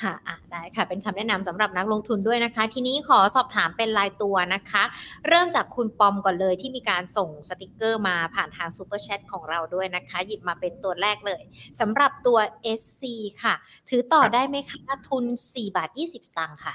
[0.00, 4.82] ค่ะอะได้ค่ะ เป็นคำแนะนำสำหรับนักลงทุนด้วยนะคะ ทีนี้ขอสอบถามเป็นรายตัวนะคะ
[5.28, 11.42] เริ่มจากคุณปอมก่อนเลยที่มีการส่งสติกเกอร์มาผ่านทาง Super Chat ของเราด้วยนะคะ หยิบมาเป็นตัวแรกเลย
[11.80, 12.38] สำหรับตัว
[12.80, 13.02] SC
[13.42, 13.54] ค่ะ
[13.88, 16.74] ถือต่อได้ไหมคะทุน 4 บาท 20 สตางค์ค่ะ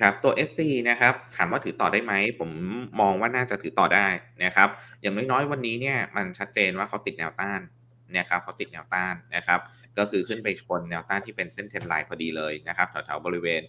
[0.00, 2.50] ครับตัว SC นะครับ ถามว่าถือต่อได้ไหม ผม
[3.00, 4.06] มองว่าน่าจะถือต่อได้
[4.44, 4.68] นะครับ
[5.00, 7.60] อย่างน้อยๆ วันนี้เนี่ยมันชัดเจนว่าเขาติดแนวต้าน
[8.16, 9.60] นะครับเขาติดแนวต้านนะครับ
[9.98, 13.62] ก็คือขึ้นไปชนแนวต้านที่เป็นเส้นเทรนไลน์พอดีเลยนะครับแถวๆบริเวณ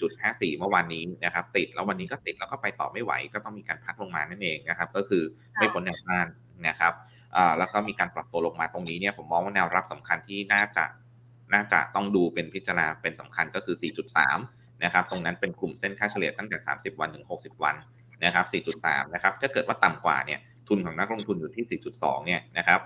[0.00, 5.22] 4.54 เมื่อวานนี้นะครับติดแล้ววันนี้ก็ติดแล้วก็ไปต่อไม่ไหว ก็ต้องมีการพักลงมานั่นเองนะครับก็คือ
[5.56, 6.26] ไม่พ้นแนวต้าน
[6.68, 6.92] นะครับ
[7.58, 10.84] แล้วก็มีการปรับตัวลงมาตรงนี้เนี่ยผมมองว่าแนวรับสำคัญที่น่าจะ
[11.54, 13.76] น่าจะต้องดูเป็นพิจารณาเป็นสำคัญก็คือ
[14.30, 17.74] 4.3 นะครับ ตรงนั้นเป็นกลุ่มเส้นค่าเฉลี่ยตั้งแต่ 30 วันถึง 60 วัน
[18.24, 18.46] นะครับ
[18.80, 22.80] 4.3 นะครับ ถ้าเกิดว่าต่ำกว่าเนี่ย ทุนของนักลงทุนอยู่ที่ 4.2 เนี่ยนะครับ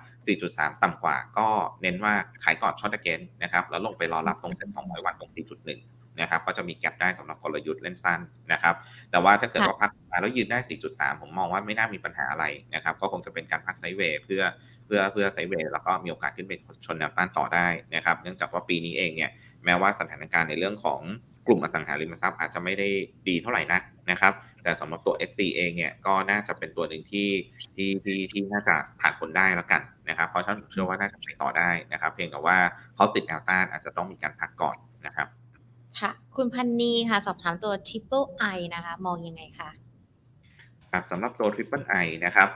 [0.49, 1.49] 4.3 ต่ำกว่าก็
[1.83, 2.15] เน้นว่า
[2.45, 5.31] ขายก่อนช็อตเกนนะครับ แล้วลงไปรอรับตรงเซ็น200 วันตรง
[5.77, 8.21] 4.1 นะครับ ก็จะมีแก็บได้สำหรับกลยุทธ์เล่นสั้น
[8.53, 8.75] นะครับ
[9.11, 10.59] แต่ว่าถ้าเกิดว่าพักมาแล้วยืนได้
[10.91, 14.43] 4.3 ผมมองว่าไม่น่ามีปัญหาอะไรนะครับ ก็คงจะเป็นการพักไซด์เวย์เพื่อ
[14.87, 16.53] เพื่อเพื่อไซด์เวย์แล้วก็มีโอกาสขึ้นไป
[16.87, 19.31] ชนแนวต้านต่อได้นะครับ เนื่องจากว่าปีนี้เองเนี่ย
[19.65, 21.01] แม้ว่าสถานการณ์ในเรื่องของ
[21.47, 22.89] กลุ่มอสังหาริมทรัพย์อาจจะไม่ได้
[23.29, 24.33] ดีเท่าไหร่นักนะครับ
[24.63, 27.29] แต่สำหรับตัว SC เองเนี่ยก็น่าจะเป็นตัวหนึ่งที่
[27.75, 32.57] ที่ที่ที่น่าจะผ่านผลได้แล้วกันนะครับ เพราะฉะนั้นผมเชื่อว่าน่าจะไปต่อได้นะครับ เพียงแต่ว่า
[32.95, 35.29] เขาติดแนวต้านอาจจะต้องมีการพักก่อนนะครับ
[35.99, 39.71] ค่ะ คุณพันนีค่ะ สอบถามตัว Triple I นะคะ มองยังไงคะ
[40.93, 42.49] ครับสำหรับตัว Triple I นะครับ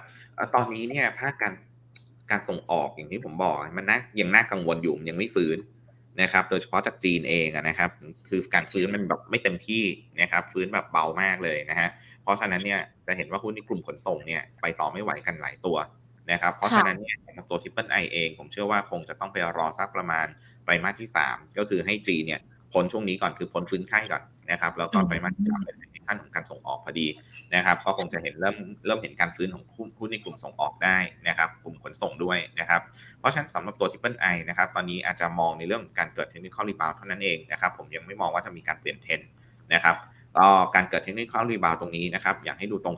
[0.54, 1.54] ตอนนี้เนี่ยภาคการ
[2.30, 5.56] การส่งออกอย่างที่ผมบอกมันน่ายังน่ากังวลอยู่ยังไม่ฟื้น
[6.22, 7.90] นะครับ โดยเฉพาะจากจีนเองนะครับ
[8.28, 9.84] คือการฟื้นมันแบบไม่เต็มที่
[10.20, 11.88] นะครับ ฟื้นแบบเบามากเลยนะฮะ
[12.22, 15.76] เพราะฉะนั้นเนี่ยจะเห็นว่าหุ้นในกลุ่มขนส่งเนี่ยไปต่อไม่ไหวกันหลายตัว
[16.32, 17.16] นะครับ เพราะฉะนั้นเนี่ย
[17.50, 20.26] ตัว Triple I เอง ผมเชื่อว่าคงจะต้องไปรอสักประมาณ
[20.64, 22.40] ไตรมาสที่ 3 ก็คือให้จีนเนี่ย
[22.72, 27.06] พ้นช่วงนี้ก่อนคือพ้นฟื้นไข้ก่อน นะครับแล้วก็ไตรมาสที่สามเป็น season ของการส่งออกพอดี
[27.54, 29.64] นะครับก็คงจะเห็นเริ่มเริ่มเห็นการฟื้นของ
[29.98, 32.80] หุ้นในกลุ่มส่งออกได้นะครับกลุ่มขนส่งด้วยนะครับ
[33.18, 39.20] เพราะฉะนั้นสำหรับตัว Triple I นะครับตอนนี้อาจจะมองในเรื่องการเกิด technical rebound เท่านั้นเองนะครับผมยังไม่มองว่าจะมีการเปลี่ยนเทรน
[39.74, 39.96] นะครับ
[40.36, 42.96] ก็การเกิด technical rebound ตรงนี้นะครับอยากให้ดูตรง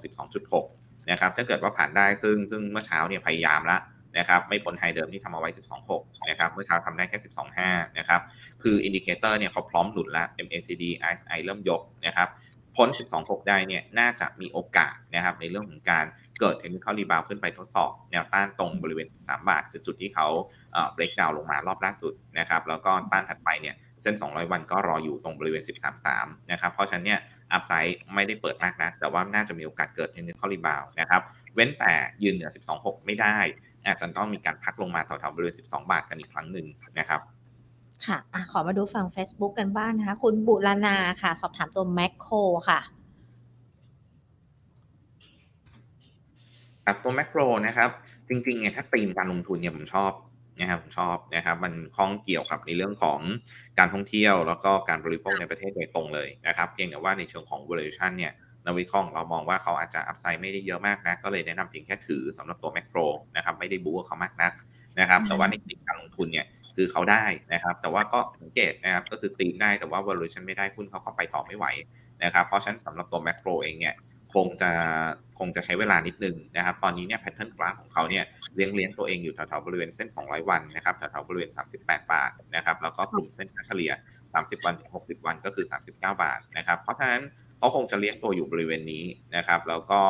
[0.54, 3.80] 12.6 นะครับถ้าเกิดว่าผ่านได้ซึ่งซึ่งเมื่อเช้าเนี่ยพยายามแล้ว
[4.18, 5.50] นะครับไม่พ้น high เดิมที่ทำเอาไว้
[5.88, 7.18] 12.6 นะครับเมื่อเช้าทำได้แค่
[7.58, 8.20] 12.5 นะครับ
[8.62, 12.28] คือ indicator เนี่ยเขาพร้อมหลุดแล้ว MACD RSI เริ่มยกนะครับ
[12.76, 12.88] พ้น
[13.18, 16.04] 12.6 ได้เนี่ยน่าจะมีโอกาสนะครับในเรื่องของการ
[16.40, 20.26] เกิด technical rebound ขึ้นไปทดสอบแนวต้านตรงบริเวณ3บาทคือจุดที่เขา
[20.72, 25.62] เอ่อ break down ลงมารอบล่าสุดนะครับแล้วก็ต้านถัดไปเนี่ยเส้น 200 วันก็รออยู่ตรงบริเวณ
[26.06, 27.20] 13.3 นะครับ เพราะฉะนั้นเนี่ย
[27.52, 31.22] upside ไม่ได้เปิดมากนะ แต่ว่าน่าจะมีโอกาสเกิด technical rebound นะครับ
[31.54, 31.92] เว้นแต่
[32.22, 33.36] ยืนเหนือ 12.6 ไม่ได้
[33.86, 36.66] อาจจะต้องมีการพักลงมาแถวๆบริเวณ 12 บาทกันอีกครั้งหนึ่ง
[36.98, 37.20] นะครับ
[38.06, 42.34] ค่ะอะขอมาดูฝั่ง Facebook กันบ้างนะคะ คุณบุรณาค่ะ สอบถามตัวแมคโคร
[42.68, 42.80] ค่ะ
[46.84, 47.90] ครับตัวแมคโครนะครับ
[48.28, 50.12] จริงๆเนี่ยถ้าตีมการลงทุนเนี่ยผมชอบ
[50.60, 53.20] นะครับผมชอบนะครับ มันคล้องเกี่ยวกับในเรื่องของ
[53.78, 58.32] การท่องเที่ยว แล้วก็การบริโภคในประเทศโดยตรงเลยนะครับ เพียงแต่ว่าในเชิงของ valuation เนี่ย
[58.68, 62.98] นวิเคราะห์เรามองว่าเขาอาจจะอัพไซด์ไม่ได้เยอะมากนะก็เลยแนะนำเพียงแค่ถือสำหรับตัวแมกโร
[63.36, 64.52] นะครับไม่ได้บู๊เขามากนัก
[65.00, 66.46] นะครับแต่ว่าในกลุ่มการลงทุนเนี่ย
[66.76, 71.66] คือเขาได้นะครับ แต่ว่าก็สังเกตนะครับก็คือตีนได้แต่ว่า valuation ไม่ได้หุ้นเขาเข้าไปต่อไม่ไหว
[72.24, 73.96] นะครับเพราะฉะนั้นสำหรับตัวแมกโรเองเนี่ย
[74.34, 74.70] คงจะ
[75.38, 81.50] คงจะใช้เวลานิดนึงนะครับ ตอนนี้เนี่ยแพทเทิร์นกราฟของเขาเนี่ยเลี้ยงเลี้ยงตัวเองอยู่แถวๆบริเวณเส้น 200 วันนะครับแถวๆบริเวณ
[81.80, 83.92] 38 บาทนะครับ แล้วก็กลุ่มเส้นค่าเฉลี่ย
[84.28, 87.22] 30 วันถึง60 วันก็คือ 39 บาทนะครับ เพราะฉะนั้น
[87.58, 89.04] เขาคงจะเลี้ยงตัวอยู่บริเวณนี้
[89.36, 90.02] นะครับแล้วก็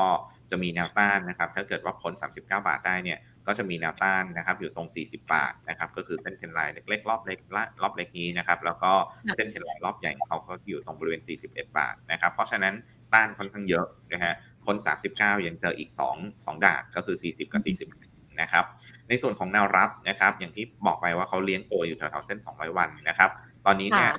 [0.50, 7.38] จะมีแนวต้านนะครับถ้าเกิดว่าพ้น39 บาทได้เนี่ยก็จะมีแนวต้านนะครับอยู่ตรง 40 บาทนะครับก็คือเส้นเทนไลน์เล็กๆรอบเล็ก
[7.82, 8.92] รอบเล็กนี้นะครับแล้วก็
[9.36, 12.74] เส้นเทนไลน์รอบใหญ่เขาก็อยู่ตรงบริเวณ 41 บาทนะครับเพราะฉะนั้น
[13.12, 14.34] ต้านค่อนข้างเยอะนะฮะ
[14.64, 14.76] พ้น
[15.12, 17.62] 39 ยังเจออีก 2 2 ดานก็คือ 40 กับ
[17.94, 18.64] 40 นะครับ
[19.08, 23.30] ในส่วนของแนวรับนะครับอย่างที่บอกไปว่าเขาเลี้ยงตัวอยู่แถวๆเส้น 200 วันนะครับ
[23.66, 24.10] ตอนนี้เนี่ย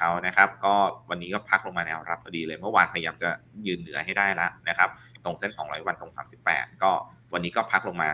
[0.00, 0.74] เขานะครับ ก็
[1.10, 3.30] วันนี้ก็พักลงมาแนวรับพอดีเลย เมื่อวานพยายามจะ
[3.66, 4.88] ยืนเหนือให้ได้แล้วนะครับ
[5.24, 6.12] ตรงเส้น 200 วันตรง
[6.46, 6.90] 38 ก็
[7.32, 8.10] วันนี้ก็พักลงมา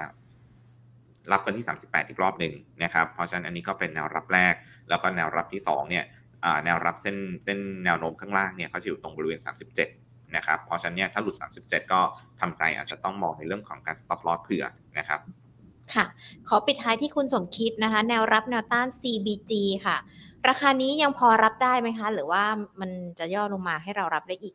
[1.33, 4.55] รับกันที่ 38 อีกรอบหนึ่งนะครับ เพราะฉะนั้นอันนี้ก็เป็นแนวรับแรก
[4.89, 6.05] แล้วก็แนวรับที่ 2 เนี่ย
[6.65, 9.41] แนวรับเส้นเส้นแนวโน้มข้างล่างเนี่ยเขาจะอยู่ตรงบริเวณ
[9.87, 12.01] 37 นะครับ เพราะฉะนั้นเนี่ยถ้าหลุด 37 ก็
[12.41, 14.65] ทำใจอาจจะต้องมองในเรื่องของการ stop loss เผื่อ
[14.99, 15.21] นะครับ
[15.95, 16.05] ค่ะ
[16.49, 19.53] ขอปิดท้ายที่คุณสมคิดนะคะ แนวรับแนวต้าน CBG
[19.87, 19.97] ค่ะ
[20.49, 22.43] ราคานี้ยังพอรับได้ไหมคะ หรือว่า
[22.81, 24.55] มันจะย่อลงมาให้เรารับได้อีก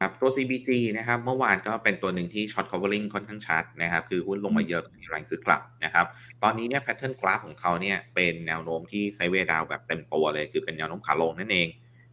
[0.00, 6.06] ครับตัว CBG นะครับเมื่อวานก็เป็นตัวหนึ่งที่ช็อต covering ค่อนข้างชัดนะครับคือหุ้นลงมาเยอะมีแรงซื้อกลับนะครับ
[6.42, 11.68] ตอนนี้เนี่ยแพทเทิร์นกราฟของเขาเนี่ยเป็นแนวโน้มที่ไซเวดาวแบบเต็มตัวเลย คือเป็นแนวโน้มขาลงนั่นเอง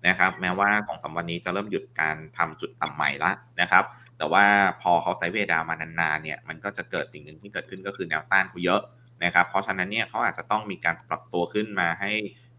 [0.08, 3.32] นะครับแม้ว่าของสมวันนี้จะเริ่มหยุดการทำจุดต่ำใหม่ละ
[3.62, 3.84] นะครับ
[4.20, 4.46] แต่ว่า
[4.82, 8.82] พอเขาไซเวดาวมานานๆเนี่ยมันก็จะเกิดสิ่งหนึ่งที่เกิดขึ้นก็คือแนวต้านเขาเยอะ
[9.24, 12.12] นะครับเพราะฉะนั้นเนี่ยเขาอาจจะต้องมีการปรับตัวขึ้นมาให้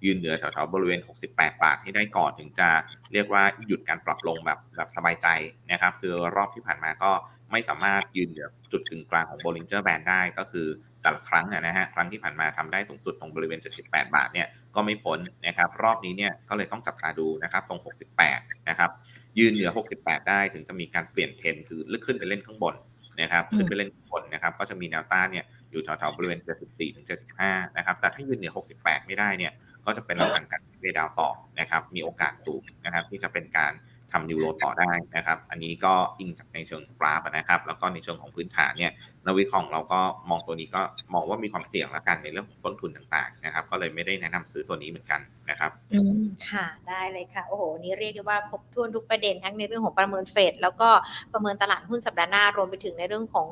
[0.04, 1.00] ยืนเหนือแถวๆบริเวณ
[1.30, 2.68] 68 บาทให้ได้ก่อนถึงจะ
[3.12, 5.26] เรียกว่าหยุดการปรับลงแบบแบบสบายใจ
[5.70, 7.11] นะครับคือรอบที่ผ่านมาก็
[7.52, 10.66] ไม่สามารถยืนเหนือจุดกึ่งกลางของ Bollinger Band ได้ก็คือ
[11.02, 17.80] แต่ละครั้งนะฮะครั้งที่ผ่านมาทำได้สูงสุดตรงบริเวณ 78 บาทเนี่ยก็ไม่พ้นนะครับรอบนี้เนี่ยก็เลยต้องจับตาดูนะครับตรง
[18.24, 18.90] 68 นะครับ
[19.38, 22.74] ยืนเหนือ 68 ได้ถึงจะมีการเปลี่ยนเทรนคือลึกขึ้นไปเล่นข้างบน
[23.20, 27.06] นะครับขึ้นไปเล่นข้างบนนะครับก็จะมีแนวต้านเนี่ยอยู่แถวๆบริเวณ 74ถึง
[27.42, 29.52] 75 นะครับแต่ถ้ายืนเหนือ 68 ไม่ได้เนี่ย
[29.84, 33.72] ก็จะเป็นลักษณะการเซดาวต่อนะครับมีโอกาสสูงนะครับที่จะเป็นการ
[34.12, 38.92] ทำนิวโรต่อได้นะครับ อันนี้ก็อิงจากในเชิงกราฟนะครับ แล้วก็ในเชิงของพื้นฐานเนี่ย
[39.26, 40.00] นักวิเคราะห์เราก็
[40.30, 40.80] มองตัวนี้ก็
[41.14, 50.88] มองว่ามีความเสี่ยงและกันในเรื่องของต้นทุนต่างๆนะครับ ก็เลยไม่ได้แนะนำซื้อตัวนี้เหมือนกันนะครับอืมค่ะ ได้เลยค่ะ โอ้โห นี่เรียกได้ว่าครบถ้วนทุกประเด็นทั้งในเรื่องของประเมินเฟดแล้วก็
[51.32, 53.48] ประเมินตลาดหุ้นสัปดาห์หน้ารวมไปถึงในเรื่องของ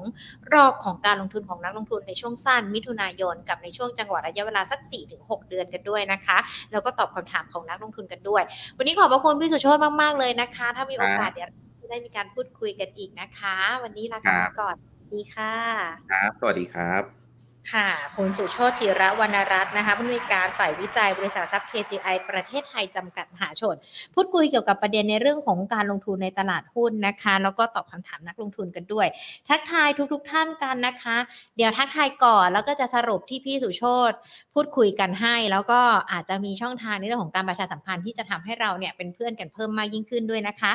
[0.55, 4.81] รอบของการลงทุนของนักลงทุนในช่วงสั้นมิถุนายน กับในช่วงจังหวะระยะเวลาสัก
[5.15, 6.39] 4-6 เดือนกันด้วยนะคะ
[6.73, 8.43] แล้วก็ตอบคำถามของนักลงทุนกันด้วย
[8.79, 11.49] วันนี้ขอบพระคุณพี่สุโชตมากๆเลยนะคะถ้ามีโอกาสเดี๋ยว
[11.91, 14.29] ได้มีการพูดคุยกันอีกนะคะ วันนี้ลาไป
[14.59, 14.75] ก่อน
[15.13, 17.28] ดีค่ะ ครับ สวัสดีครับ
[17.73, 23.77] ค่ะ คุณสุโชติระวรรณรัตน์นะคะผู้อำนวยการฝ่ายวิจัยบริษัทซับ KGI ประเทศไทยจำกัดมหาชน
[24.15, 29.07] พูดคุยเกี่ยวกับประเด็นในเรื่องของการลงทุนในตลาดหุ้นนะคะ แล้วก็ตอบคำถามนักลงทุนกันด้วย
[29.49, 31.17] ทักทายทุกๆทท่านกันนะคะ
[31.57, 34.13] เดี๋ยวทักทายก่อนแล้วก็จะสรุปที่พี่สุโชต
[34.55, 35.81] พูดคุยกันให้ แล้วก็
[36.13, 40.73] อาจจะมีช่องทางในเรื่องของการประชาสัมพันธ์ที่จะทำให้เราเนี่ยเป็นเพื่อนกันเพิ่มมากยิ่งขึ้นด้วยนะคะ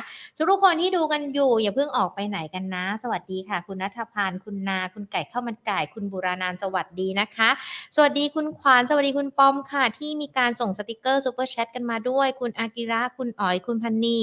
[0.50, 7.50] ทุกๆคนที่ดูกันอยู่อย่าเพิ่งออกไปไหนกันนะ สวัสดีค่ะ คุณนัทพันธ์คุณนาคุณไก่ข้าวมันไก่คุณบุรานานสวัสดสดีนะคะ
[7.96, 14.18] สวัสดีคุณขวานสวัสดีคุณปอมค่ะ ที่มีการส่งสติกเกอร์ซูเปอร์แชทกันมาด้วย คุณอากิระคุณอ๋อยคุณพันนี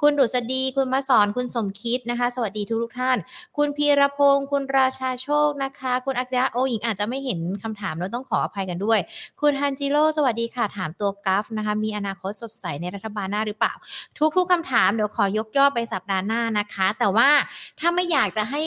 [0.00, 3.18] คุณดุษฎีคุณมาสอนคุณสมคิดนะคะ สวัสดีทุกทุกท่าน
[3.56, 8.98] คุณพีรพงศ์คุณราชาโชคนะคะ คุณอากิระโอหญิงอาจจะไม่เห็นคำถามแล้วต้องขออภัยกันด้วย
[9.40, 13.74] คุณฮันจิโร่สวัสดีค่ะถามตัว GULF นะคะ มีอนาคตสดใสในรัฐบาลหน้าหรือเปล่า
[14.36, 17.28] ทุกๆคำถามเดี๋ยวขอยกย่อไปสัปดาห์หน้านะคะ แต่ว่า
[17.80, 18.62] ถ้าไม่อยากจะให้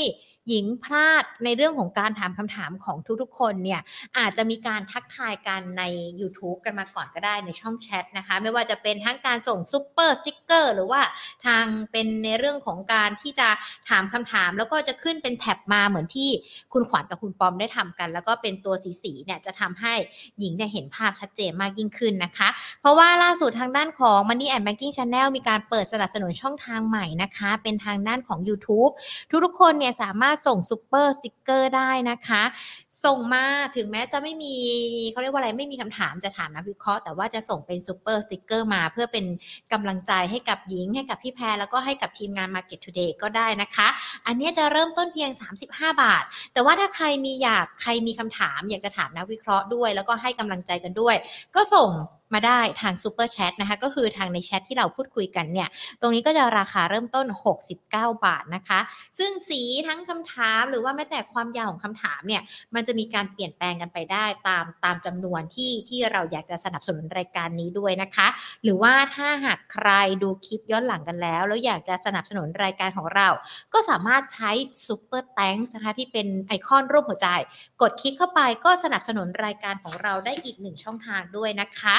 [0.48, 3.82] หญิงพลาดในเรื่องของการถามคำถามของทุกๆ คนเนี่ย
[4.18, 5.84] อาจจะมีการทักทายกันใน
[6.22, 11.02] YouTube กันมาก่อนก็ได้ในช่องแชทนะคะ ไม่ว่าจะเป็นทั้งการส่ง super sticker หรือว่า
[11.46, 13.48] ทางเป็นในเรื่องของการที่จะ
[13.90, 16.30] ถามคำถาม แล้วก็จะขึ้นเป็น tab มาเหมือนที่
[16.74, 19.94] คุณขวัญกับคุณปอมได้ทำกัน แล้วก็เป็นตัวสีสีเนี่ยจะทำให้
[20.40, 22.50] หญิงเนี่ยเห็นภาพชัดเจนมากยิ่งขึ้นนะคะ
[22.82, 28.92] เพราะว่าล่าสุดทางด้านของ Money and Banking Channel มีการเปิดสนับสนุนช่องทางใหม่นะคะ เป็นทางด้านของ YouTube
[29.46, 32.44] ทุกๆคนเนี่ยสามารถส่ง super sticker ได้นะคะ
[33.06, 33.46] ส่งมา
[33.76, 34.56] ถึงแม้จะไม่มี
[35.12, 39.26] เขาเรียกว่าอะไรไม่มีคำถามจะถามนักวิเคราะห์แต่ว่าจะส่งเป็น super sticker มา เพื่อเป็น
[39.74, 43.88] กำลังใจให้กับหญิงให้กับพี่แพรแล้วก็ให้กับทีมงาน Market Today ก็ได้นะคะ
[44.28, 45.30] อันนี้จะเริ่มต้นเพียง
[45.66, 46.24] 35 บาท
[46.54, 51.16] แต่ว่าถ้าใครมีอยากใครมีคำถาม อยากจะถามนักวิเคราะห์ด้วย แล้วก็ให้กำลังใจกันด้วย
[51.56, 51.92] ก็ส่ง
[52.36, 55.70] มาได้ทางซูเปอร์แชทนะคะ ก็คือทางในแชทที่เราพูดคุยกันเนี่ย
[56.02, 57.26] ตรงนี้ก็จะราคาเริ่มต้น
[57.76, 58.80] 69 บาทนะคะ
[59.18, 62.42] ซึ่งสีทั้งคำถามหรือว่าแม้แต่ความยาวของคำถามเนี่ย
[62.76, 68.28] มันจะมีการเปลี่ยนแปลงกันไปได้ตามตามจำนวนที่ที่เราอยากจะสนับสนุนรายการนี้ด้วยนะคะ
[68.64, 69.90] หรือว่าถ้าหากใคร
[70.24, 73.28] ดูคลิปย้อนหลังกันแล้ว แล้วอยากจะสนับสนุนรายการของเรา
[73.74, 74.52] ก็สามารถใช้
[74.88, 77.30] ซูเปอร์แตงนะคะที่เป็นไอคอนรูปหัวใจ
[77.82, 81.98] กดคลิกเข้าไปก็สนับสนุนรายการของเราได้อีกหนึ่งช่องทางด้วยนะคะ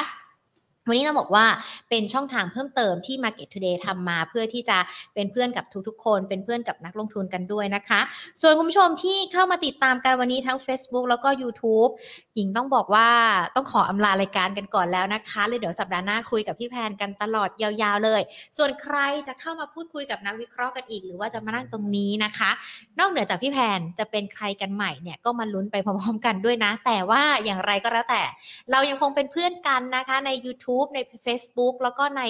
[0.89, 1.47] วันนี้เราบอกว่า
[1.91, 4.79] เป็นช่องทางเพิ่มเติมที่ Market Today ทำมาเพื่อที่จะ
[5.15, 8.01] เป็นเพื่อนกับทุกๆ คน เป็นเพื่อนกับนักลงทุนกันด้วยนะคะ
[8.41, 11.91] ส่วนคุณผู้ชมที่เข้ามาติดตามกันวันนี้ทั้ง Facebook แล้วก็ YouTube
[12.35, 13.09] หญิงต้องบอกว่า
[13.57, 18.21] ต้องขออำลารายการกันก่อนแล้วนะคะเลยเดี๋ยวสัปดาห์หน้าคุยกับพี่แพนกันตลอดยาวๆเลย
[18.57, 18.97] ส่วนใคร
[19.29, 22.51] จะเข้ามาพูดคุยกับนักวิเคราะห์กันอีก หรือว่าจะมานั่งตรงนี้นะคะ
[22.99, 28.23] นอกเหนือจากพี่แพนจะเป็นใครกันใหม่เนี่ยก็มาลุ้นไปพร้อมๆกันด้วยนะ แต่ว่าอย่างไรก็แล้วแต่
[28.71, 32.23] เรายังคงเป็นเพื่อนกันนะคะใน YouTube ใน Facebook แล้วก็ใน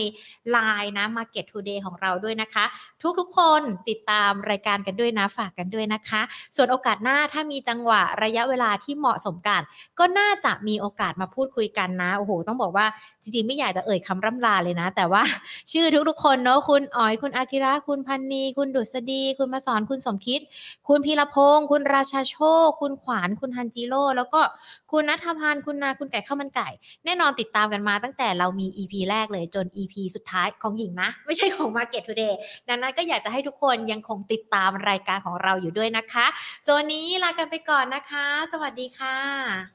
[0.55, 2.65] Line นะ Market Today ของเราด้วยนะคะ
[3.19, 6.21] ทุกๆคนติดตามรายการกันด้วยนะ ฝากกันด้วยนะคะ
[6.57, 9.63] ส่วนโอกาสหน้าถ้ามีจังหวะระยะเวลาที่เหมาะสมกัน
[9.99, 12.87] ก็น่าจะมีโอกาสมาพูดคุยกันนะโอ้โหต้องบอกว่า
[13.23, 15.23] จริงๆไม่อยากจะเอ่ยคำร่ำลาเลยนะ แต่ว่า
[15.73, 20.41] ชื่อทุกๆคนเนาะคุณอ๋อยคุณอากิระคุณพันนีคุณดุษฎีคุณมาสอนคุณสมคิด
[20.89, 24.41] คุณพีรพงศ์คุณราชาโชค คุณขวานคุณฮันจิโร่แล้วก็
[24.93, 26.69] คุณนัทพันธ์คุณนาคุณไก่ข้าวมันไก่
[27.05, 32.35] แน่นอนติดตามกันมาตั้งแต่แต่เรามี EP แรกเลยจน EP สุดท้ายของหญิงนะ ไม่ใช่ของ Market Today
[32.69, 36.27] ดังนั้นก็อยากจะให้ทุกคนยังคงติดตามรายการของเราอยู่ด้วยนะคะ
[36.67, 39.71] ส่วนนนี้ลากันไปก่อนนะคะ สวัสดีค่ะ